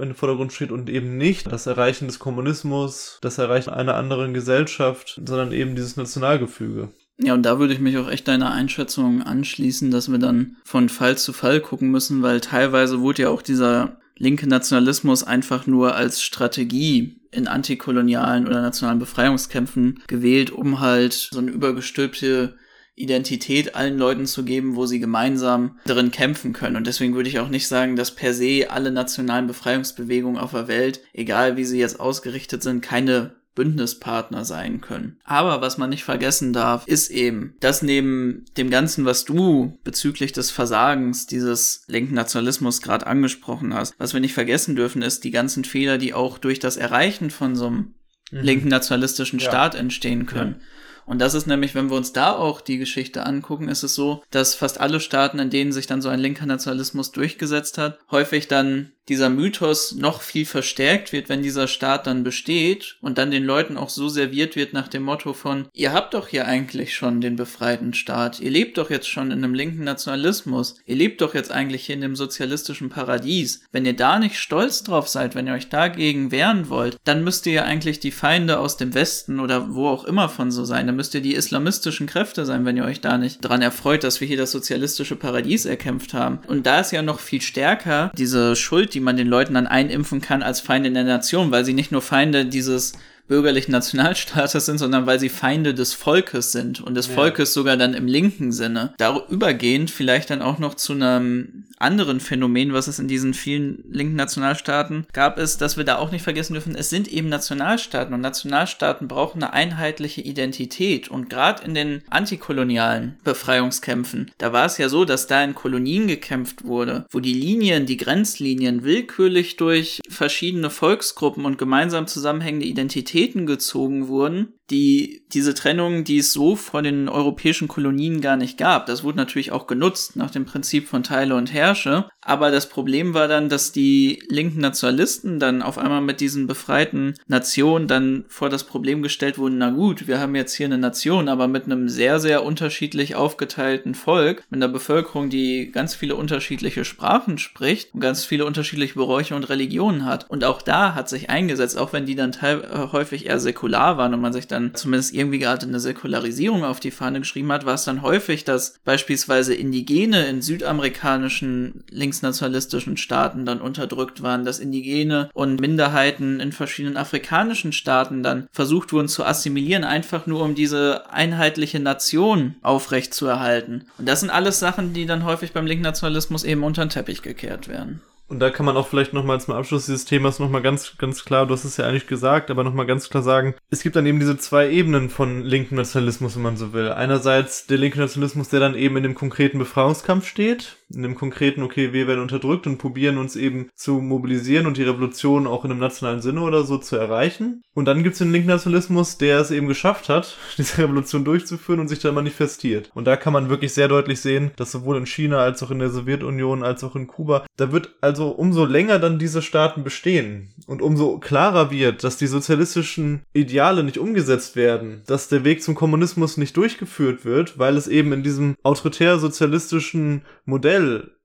[0.01, 5.19] im Vordergrund steht und eben nicht das Erreichen des Kommunismus, das Erreichen einer anderen Gesellschaft,
[5.25, 6.89] sondern eben dieses Nationalgefüge.
[7.19, 10.87] Ja, und da würde ich mich auch echt deiner Einschätzung anschließen, dass wir dann von
[10.87, 15.95] Fall zu Fall gucken müssen, weil teilweise wurde ja auch dieser linke Nationalismus einfach nur
[15.95, 22.55] als Strategie in antikolonialen oder nationalen Befreiungskämpfen gewählt, um halt so eine übergestülpte
[22.95, 26.75] Identität allen Leuten zu geben, wo sie gemeinsam drin kämpfen können.
[26.75, 30.67] Und deswegen würde ich auch nicht sagen, dass per se alle nationalen Befreiungsbewegungen auf der
[30.67, 35.17] Welt, egal wie sie jetzt ausgerichtet sind, keine Bündnispartner sein können.
[35.23, 40.31] Aber was man nicht vergessen darf, ist eben, dass neben dem Ganzen, was du bezüglich
[40.31, 45.31] des Versagens dieses linken Nationalismus gerade angesprochen hast, was wir nicht vergessen dürfen, ist die
[45.31, 47.95] ganzen Fehler, die auch durch das Erreichen von so einem
[48.31, 48.41] mhm.
[48.41, 49.49] linken nationalistischen ja.
[49.49, 50.57] Staat entstehen können.
[50.59, 50.65] Ja.
[51.07, 54.23] Und das ist nämlich, wenn wir uns da auch die Geschichte angucken, ist es so,
[54.29, 58.49] dass fast alle Staaten, in denen sich dann so ein linker Nationalismus durchgesetzt hat, häufig
[58.49, 63.45] dann dieser Mythos noch viel verstärkt wird, wenn dieser Staat dann besteht und dann den
[63.45, 67.21] Leuten auch so serviert wird nach dem Motto von, ihr habt doch hier eigentlich schon
[67.21, 71.33] den befreiten Staat, ihr lebt doch jetzt schon in einem linken Nationalismus, ihr lebt doch
[71.33, 73.63] jetzt eigentlich hier in dem sozialistischen Paradies.
[73.71, 77.45] Wenn ihr da nicht stolz drauf seid, wenn ihr euch dagegen wehren wollt, dann müsst
[77.45, 80.89] ihr ja eigentlich die Feinde aus dem Westen oder wo auch immer von so sein,
[80.97, 84.27] müsst ihr die islamistischen Kräfte sein, wenn ihr euch da nicht dran erfreut, dass wir
[84.27, 86.39] hier das sozialistische Paradies erkämpft haben.
[86.47, 90.19] Und da ist ja noch viel stärker diese Schuld, die man den Leuten dann einimpfen
[90.19, 92.93] kann als Feinde der Nation, weil sie nicht nur Feinde dieses
[93.27, 97.13] bürgerlichen Nationalstaates sind, sondern weil sie Feinde des Volkes sind und des ja.
[97.13, 98.93] Volkes sogar dann im linken Sinne.
[98.97, 104.15] Darübergehend vielleicht dann auch noch zu einem anderen Phänomen, was es in diesen vielen linken
[104.15, 108.21] Nationalstaaten gab, ist, dass wir da auch nicht vergessen dürfen, es sind eben Nationalstaaten und
[108.21, 114.89] Nationalstaaten brauchen eine einheitliche Identität und gerade in den antikolonialen Befreiungskämpfen, da war es ja
[114.89, 120.71] so, dass da in Kolonien gekämpft wurde, wo die Linien, die Grenzlinien willkürlich durch verschiedene
[120.71, 126.81] Volksgruppen und gemeinsam zusammenhängende Identitäten Identitäten gezogen wurden, die diese Trennung, die es so vor
[126.81, 128.85] den europäischen Kolonien gar nicht gab.
[128.85, 132.09] Das wurde natürlich auch genutzt nach dem Prinzip von Teile und Herrsche.
[132.21, 137.13] Aber das Problem war dann, dass die linken Nationalisten dann auf einmal mit diesen befreiten
[137.27, 141.29] Nationen dann vor das Problem gestellt wurden, na gut, wir haben jetzt hier eine Nation,
[141.29, 146.83] aber mit einem sehr, sehr unterschiedlich aufgeteilten Volk, mit einer Bevölkerung, die ganz viele unterschiedliche
[146.83, 150.29] Sprachen spricht und ganz viele unterschiedliche Bräuche und Religionen hat.
[150.29, 152.57] Und auch da hat sich eingesetzt, auch wenn die dann äh,
[152.91, 156.79] häufig eher säkular waren und man sich dann dann zumindest irgendwie gerade eine Säkularisierung auf
[156.79, 163.45] die Fahne geschrieben hat, war es dann häufig, dass beispielsweise Indigene in südamerikanischen linksnationalistischen Staaten
[163.45, 169.23] dann unterdrückt waren, dass Indigene und Minderheiten in verschiedenen afrikanischen Staaten dann versucht wurden zu
[169.23, 173.85] assimilieren, einfach nur um diese einheitliche Nation aufrechtzuerhalten.
[173.97, 177.67] Und das sind alles Sachen, die dann häufig beim Linknationalismus eben unter den Teppich gekehrt
[177.67, 178.01] werden.
[178.29, 181.45] Und da kann man auch vielleicht nochmal zum Abschluss dieses Themas nochmal ganz, ganz klar,
[181.45, 184.19] du hast es ja eigentlich gesagt, aber nochmal ganz klar sagen, es gibt dann eben
[184.19, 186.91] diese zwei Ebenen von linken Nationalismus, wenn man so will.
[186.91, 191.63] Einerseits der linke Nationalismus, der dann eben in dem konkreten Befreiungskampf steht, in dem konkreten,
[191.63, 195.71] okay, wir werden unterdrückt und probieren uns eben zu mobilisieren und die Revolution auch in
[195.71, 197.61] einem nationalen Sinne oder so zu erreichen.
[197.73, 201.87] Und dann gibt's den linken Nationalismus, der es eben geschafft hat, diese Revolution durchzuführen und
[201.87, 202.89] sich da manifestiert.
[202.93, 205.79] Und da kann man wirklich sehr deutlich sehen, dass sowohl in China als auch in
[205.79, 210.49] der Sowjetunion als auch in Kuba, da wird also umso länger dann diese Staaten bestehen
[210.67, 215.75] und umso klarer wird, dass die sozialistischen Ideale nicht umgesetzt werden, dass der Weg zum
[215.75, 221.16] Kommunismus nicht durchgeführt wird, weil es eben in diesem autoritär-sozialistischen Modell Modell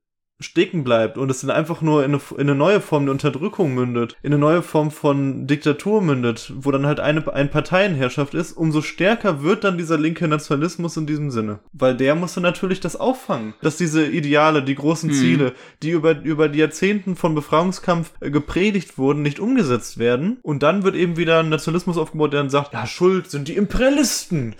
[0.43, 3.73] stecken bleibt und es dann einfach nur in eine, in eine, neue Form der Unterdrückung
[3.73, 8.53] mündet, in eine neue Form von Diktatur mündet, wo dann halt eine, eine Parteienherrschaft ist,
[8.53, 11.59] umso stärker wird dann dieser linke Nationalismus in diesem Sinne.
[11.71, 15.13] Weil der muss dann natürlich das auffangen, dass diese Ideale, die großen mhm.
[15.13, 20.37] Ziele, die über, über die Jahrzehnten von Befreiungskampf äh, gepredigt wurden, nicht umgesetzt werden.
[20.41, 23.55] Und dann wird eben wieder ein Nationalismus aufgebaut, der dann sagt, ja, schuld sind die
[23.55, 24.55] Imperialisten.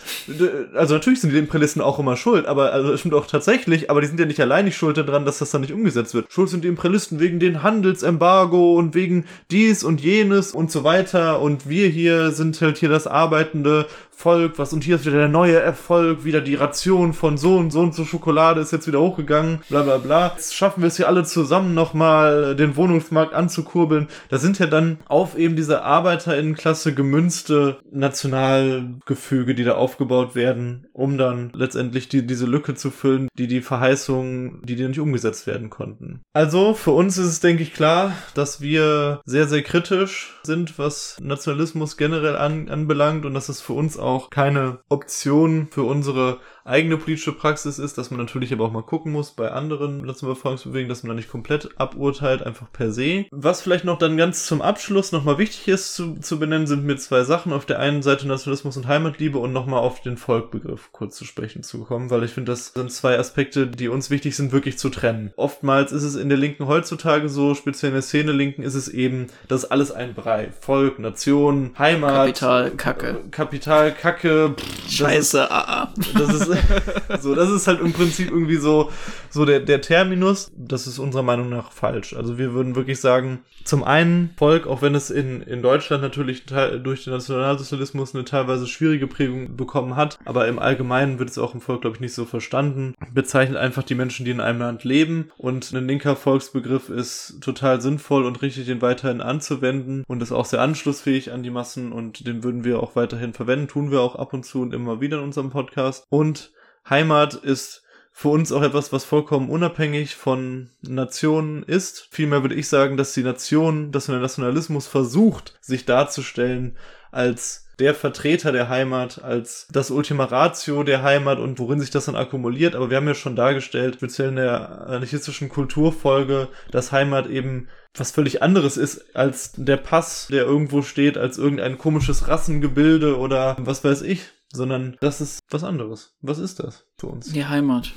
[0.74, 4.02] Also natürlich sind die Imperialisten auch immer schuld, aber also das stimmt auch tatsächlich, aber
[4.02, 6.32] die sind ja nicht alleinig schuld daran, dass das dann nicht umgesetzt wird.
[6.32, 11.42] Schuld sind die Imperialisten wegen den Handelsembargo und wegen dies und jenes und so weiter.
[11.42, 15.28] Und wir hier sind halt hier das arbeitende Volk, was und hier ist wieder der
[15.28, 19.01] neue Erfolg, wieder die Ration von so und so und so Schokolade ist jetzt wieder
[19.01, 20.28] hochgegangen, bla bla bla.
[20.28, 24.07] Jetzt schaffen wir es hier alle zusammen nochmal, den Wohnungsmarkt anzukurbeln.
[24.30, 31.18] Da sind ja dann auf eben diese Arbeiterinnenklasse gemünzte Nationalgefüge, die da aufgebaut werden, um
[31.18, 35.70] dann letztendlich die, diese Lücke zu füllen, die die Verheißungen, die die nicht umgesetzt werden
[35.70, 36.22] konnten.
[36.34, 41.18] Also für uns ist es, denke ich, klar, dass wir sehr, sehr kritisch sind, was
[41.22, 46.97] Nationalismus generell an, anbelangt und dass es für uns auch keine Option für unsere eigene
[46.97, 51.03] politische Praxis ist, dass man natürlich aber auch mal gucken muss bei anderen Nationalbefreiungsbewegungen, dass
[51.03, 53.26] man da nicht komplett aburteilt, einfach per se.
[53.32, 56.97] Was vielleicht noch dann ganz zum Abschluss nochmal wichtig ist zu, zu benennen, sind mir
[56.97, 57.53] zwei Sachen.
[57.53, 61.64] Auf der einen Seite Nationalismus und Heimatliebe und nochmal auf den Volkbegriff kurz zu sprechen
[61.64, 64.89] zu kommen, weil ich finde, das sind zwei Aspekte, die uns wichtig sind, wirklich zu
[64.89, 65.34] trennen.
[65.36, 68.88] Oftmals ist es in der Linken heutzutage so, speziell in der Szene Linken, ist es
[68.88, 70.51] eben, das alles ein Brei.
[70.61, 72.14] Volk, Nation, Heimat.
[72.14, 73.22] Kapital, Kacke.
[73.32, 74.55] Kapital, Kacke.
[74.57, 75.93] Pff, Scheiße, das ist, ah, ah.
[76.14, 76.53] Das ist
[77.22, 78.91] so, das ist halt im Prinzip irgendwie so,
[79.30, 80.51] so der, der Terminus.
[80.56, 82.14] Das ist unserer Meinung nach falsch.
[82.14, 86.45] Also wir würden wirklich sagen, zum einen Volk, auch wenn es in, in Deutschland natürlich
[86.45, 91.54] durch den Nationalsozialismus eine teilweise schwierige Prägung bekommen hat, aber im Allgemeinen wird es auch
[91.54, 94.84] im Volk, glaube ich, nicht so verstanden, bezeichnet einfach die Menschen, die in einem Land
[94.84, 100.32] leben und ein linker Volksbegriff ist total sinnvoll und richtig, den weiterhin anzuwenden und ist
[100.32, 104.01] auch sehr anschlussfähig an die Massen und den würden wir auch weiterhin verwenden, tun wir
[104.01, 106.06] auch ab und zu und immer wieder in unserem Podcast.
[106.10, 106.43] Und
[106.90, 112.08] Heimat ist für uns auch etwas, was vollkommen unabhängig von Nationen ist.
[112.12, 116.78] Vielmehr würde ich sagen, dass die Nation, dass der Nationalismus versucht, sich darzustellen
[117.12, 122.06] als der Vertreter der Heimat, als das Ultima Ratio der Heimat und worin sich das
[122.06, 122.76] dann akkumuliert.
[122.76, 128.12] Aber wir haben ja schon dargestellt, speziell in der anarchistischen Kulturfolge, dass Heimat eben was
[128.12, 133.84] völlig anderes ist als der Pass, der irgendwo steht, als irgendein komisches Rassengebilde oder was
[133.84, 136.16] weiß ich, sondern das ist was anderes.
[136.22, 137.32] Was ist das für uns?
[137.32, 137.94] Die Heimat.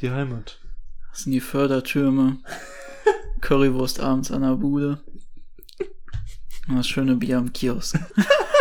[0.00, 0.60] Die Heimat.
[1.10, 2.38] Das sind die Fördertürme.
[3.40, 5.00] Currywurst abends an der Bude.
[6.68, 7.98] Und das schöne Bier am Kiosk.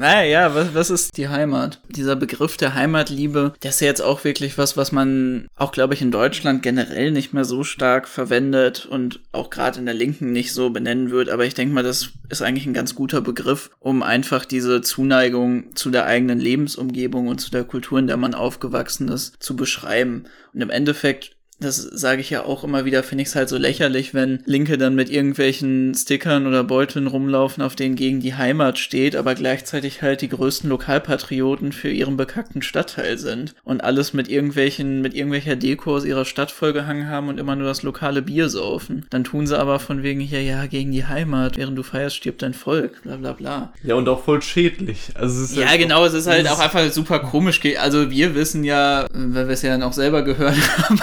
[0.00, 1.78] Naja, was, was ist die Heimat?
[1.90, 5.92] Dieser Begriff der Heimatliebe, der ist ja jetzt auch wirklich was, was man auch, glaube
[5.92, 10.32] ich, in Deutschland generell nicht mehr so stark verwendet und auch gerade in der Linken
[10.32, 11.28] nicht so benennen wird.
[11.28, 15.76] Aber ich denke mal, das ist eigentlich ein ganz guter Begriff, um einfach diese Zuneigung
[15.76, 20.24] zu der eigenen Lebensumgebung und zu der Kultur, in der man aufgewachsen ist, zu beschreiben.
[20.54, 23.56] Und im Endeffekt das sage ich ja auch immer wieder, finde ich es halt so
[23.56, 28.78] lächerlich, wenn Linke dann mit irgendwelchen Stickern oder Beuteln rumlaufen, auf denen gegen die Heimat
[28.78, 34.28] steht, aber gleichzeitig halt die größten Lokalpatrioten für ihren bekackten Stadtteil sind und alles mit
[34.28, 38.48] irgendwelchen, mit irgendwelcher Deko aus ihrer Stadt vollgehangen haben und immer nur das lokale Bier
[38.48, 39.06] saufen.
[39.10, 42.42] Dann tun sie aber von wegen hier, ja, gegen die Heimat, während du feierst, stirbt
[42.42, 43.72] dein Volk, bla bla bla.
[43.82, 45.10] Ja, und auch voll schädlich.
[45.14, 47.60] Also es ist ja, halt genau, es ist halt auch einfach super komisch.
[47.78, 51.00] Also wir wissen ja, weil wir es ja dann auch selber gehört haben,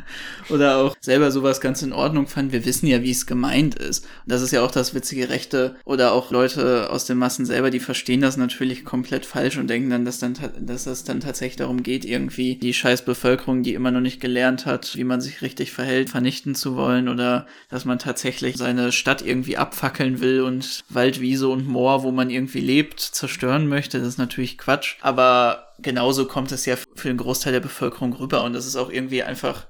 [0.48, 2.52] oder auch selber sowas ganz in Ordnung fand.
[2.52, 4.04] Wir wissen ja, wie es gemeint ist.
[4.04, 7.70] Und das ist ja auch das witzige Rechte oder auch Leute aus den Massen selber,
[7.70, 11.56] die verstehen das natürlich komplett falsch und denken dann, dass dann, dass es dann tatsächlich
[11.56, 15.42] darum geht, irgendwie die scheiß Bevölkerung, die immer noch nicht gelernt hat, wie man sich
[15.42, 20.84] richtig verhält, vernichten zu wollen oder dass man tatsächlich seine Stadt irgendwie abfackeln will und
[20.88, 23.98] Wald, Wiese und Moor, wo man irgendwie lebt, zerstören möchte.
[23.98, 24.96] Das ist natürlich Quatsch.
[25.00, 28.90] Aber genauso kommt es ja für den Großteil der Bevölkerung rüber und das ist auch
[28.90, 29.66] irgendwie einfach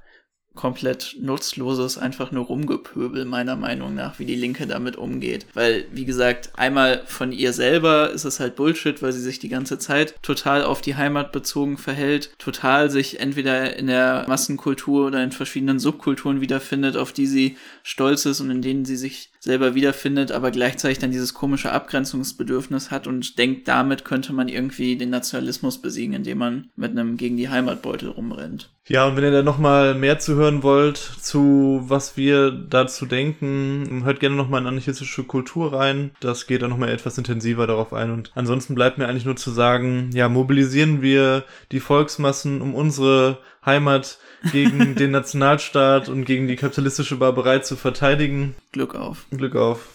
[0.55, 5.47] komplett nutzloses, einfach nur Rumgepöbel, meiner Meinung nach, wie die Linke damit umgeht.
[5.55, 9.49] Weil, wie gesagt, einmal von ihr selber ist es halt Bullshit, weil sie sich die
[9.49, 15.25] ganze Zeit total auf die Heimat bezogen verhält, total sich entweder in der Massenkultur oder
[15.25, 19.75] in verschiedenen Subkulturen wiederfindet, auf die sie stolz ist und in denen sie sich selber
[19.75, 25.11] wiederfindet, aber gleichzeitig dann dieses komische Abgrenzungsbedürfnis hat und denkt, damit könnte man irgendwie den
[25.11, 28.71] Nationalismus besiegen, indem man mit einem gegen die Heimatbeutel rumrennt.
[28.87, 34.03] Ja, und wenn ihr da nochmal mehr zu hören wollt, zu was wir dazu denken,
[34.05, 36.13] hört gerne nochmal in anarchistische Kultur rein.
[36.21, 38.13] Das geht dann nochmal etwas intensiver darauf ein.
[38.13, 43.39] Und ansonsten bleibt mir eigentlich nur zu sagen, ja, mobilisieren wir die Volksmassen, um unsere
[43.65, 44.19] Heimat
[44.51, 48.55] gegen den Nationalstaat und gegen die kapitalistische Barbarei zu verteidigen.
[48.73, 49.27] Glück auf.
[49.31, 49.89] Glück auf.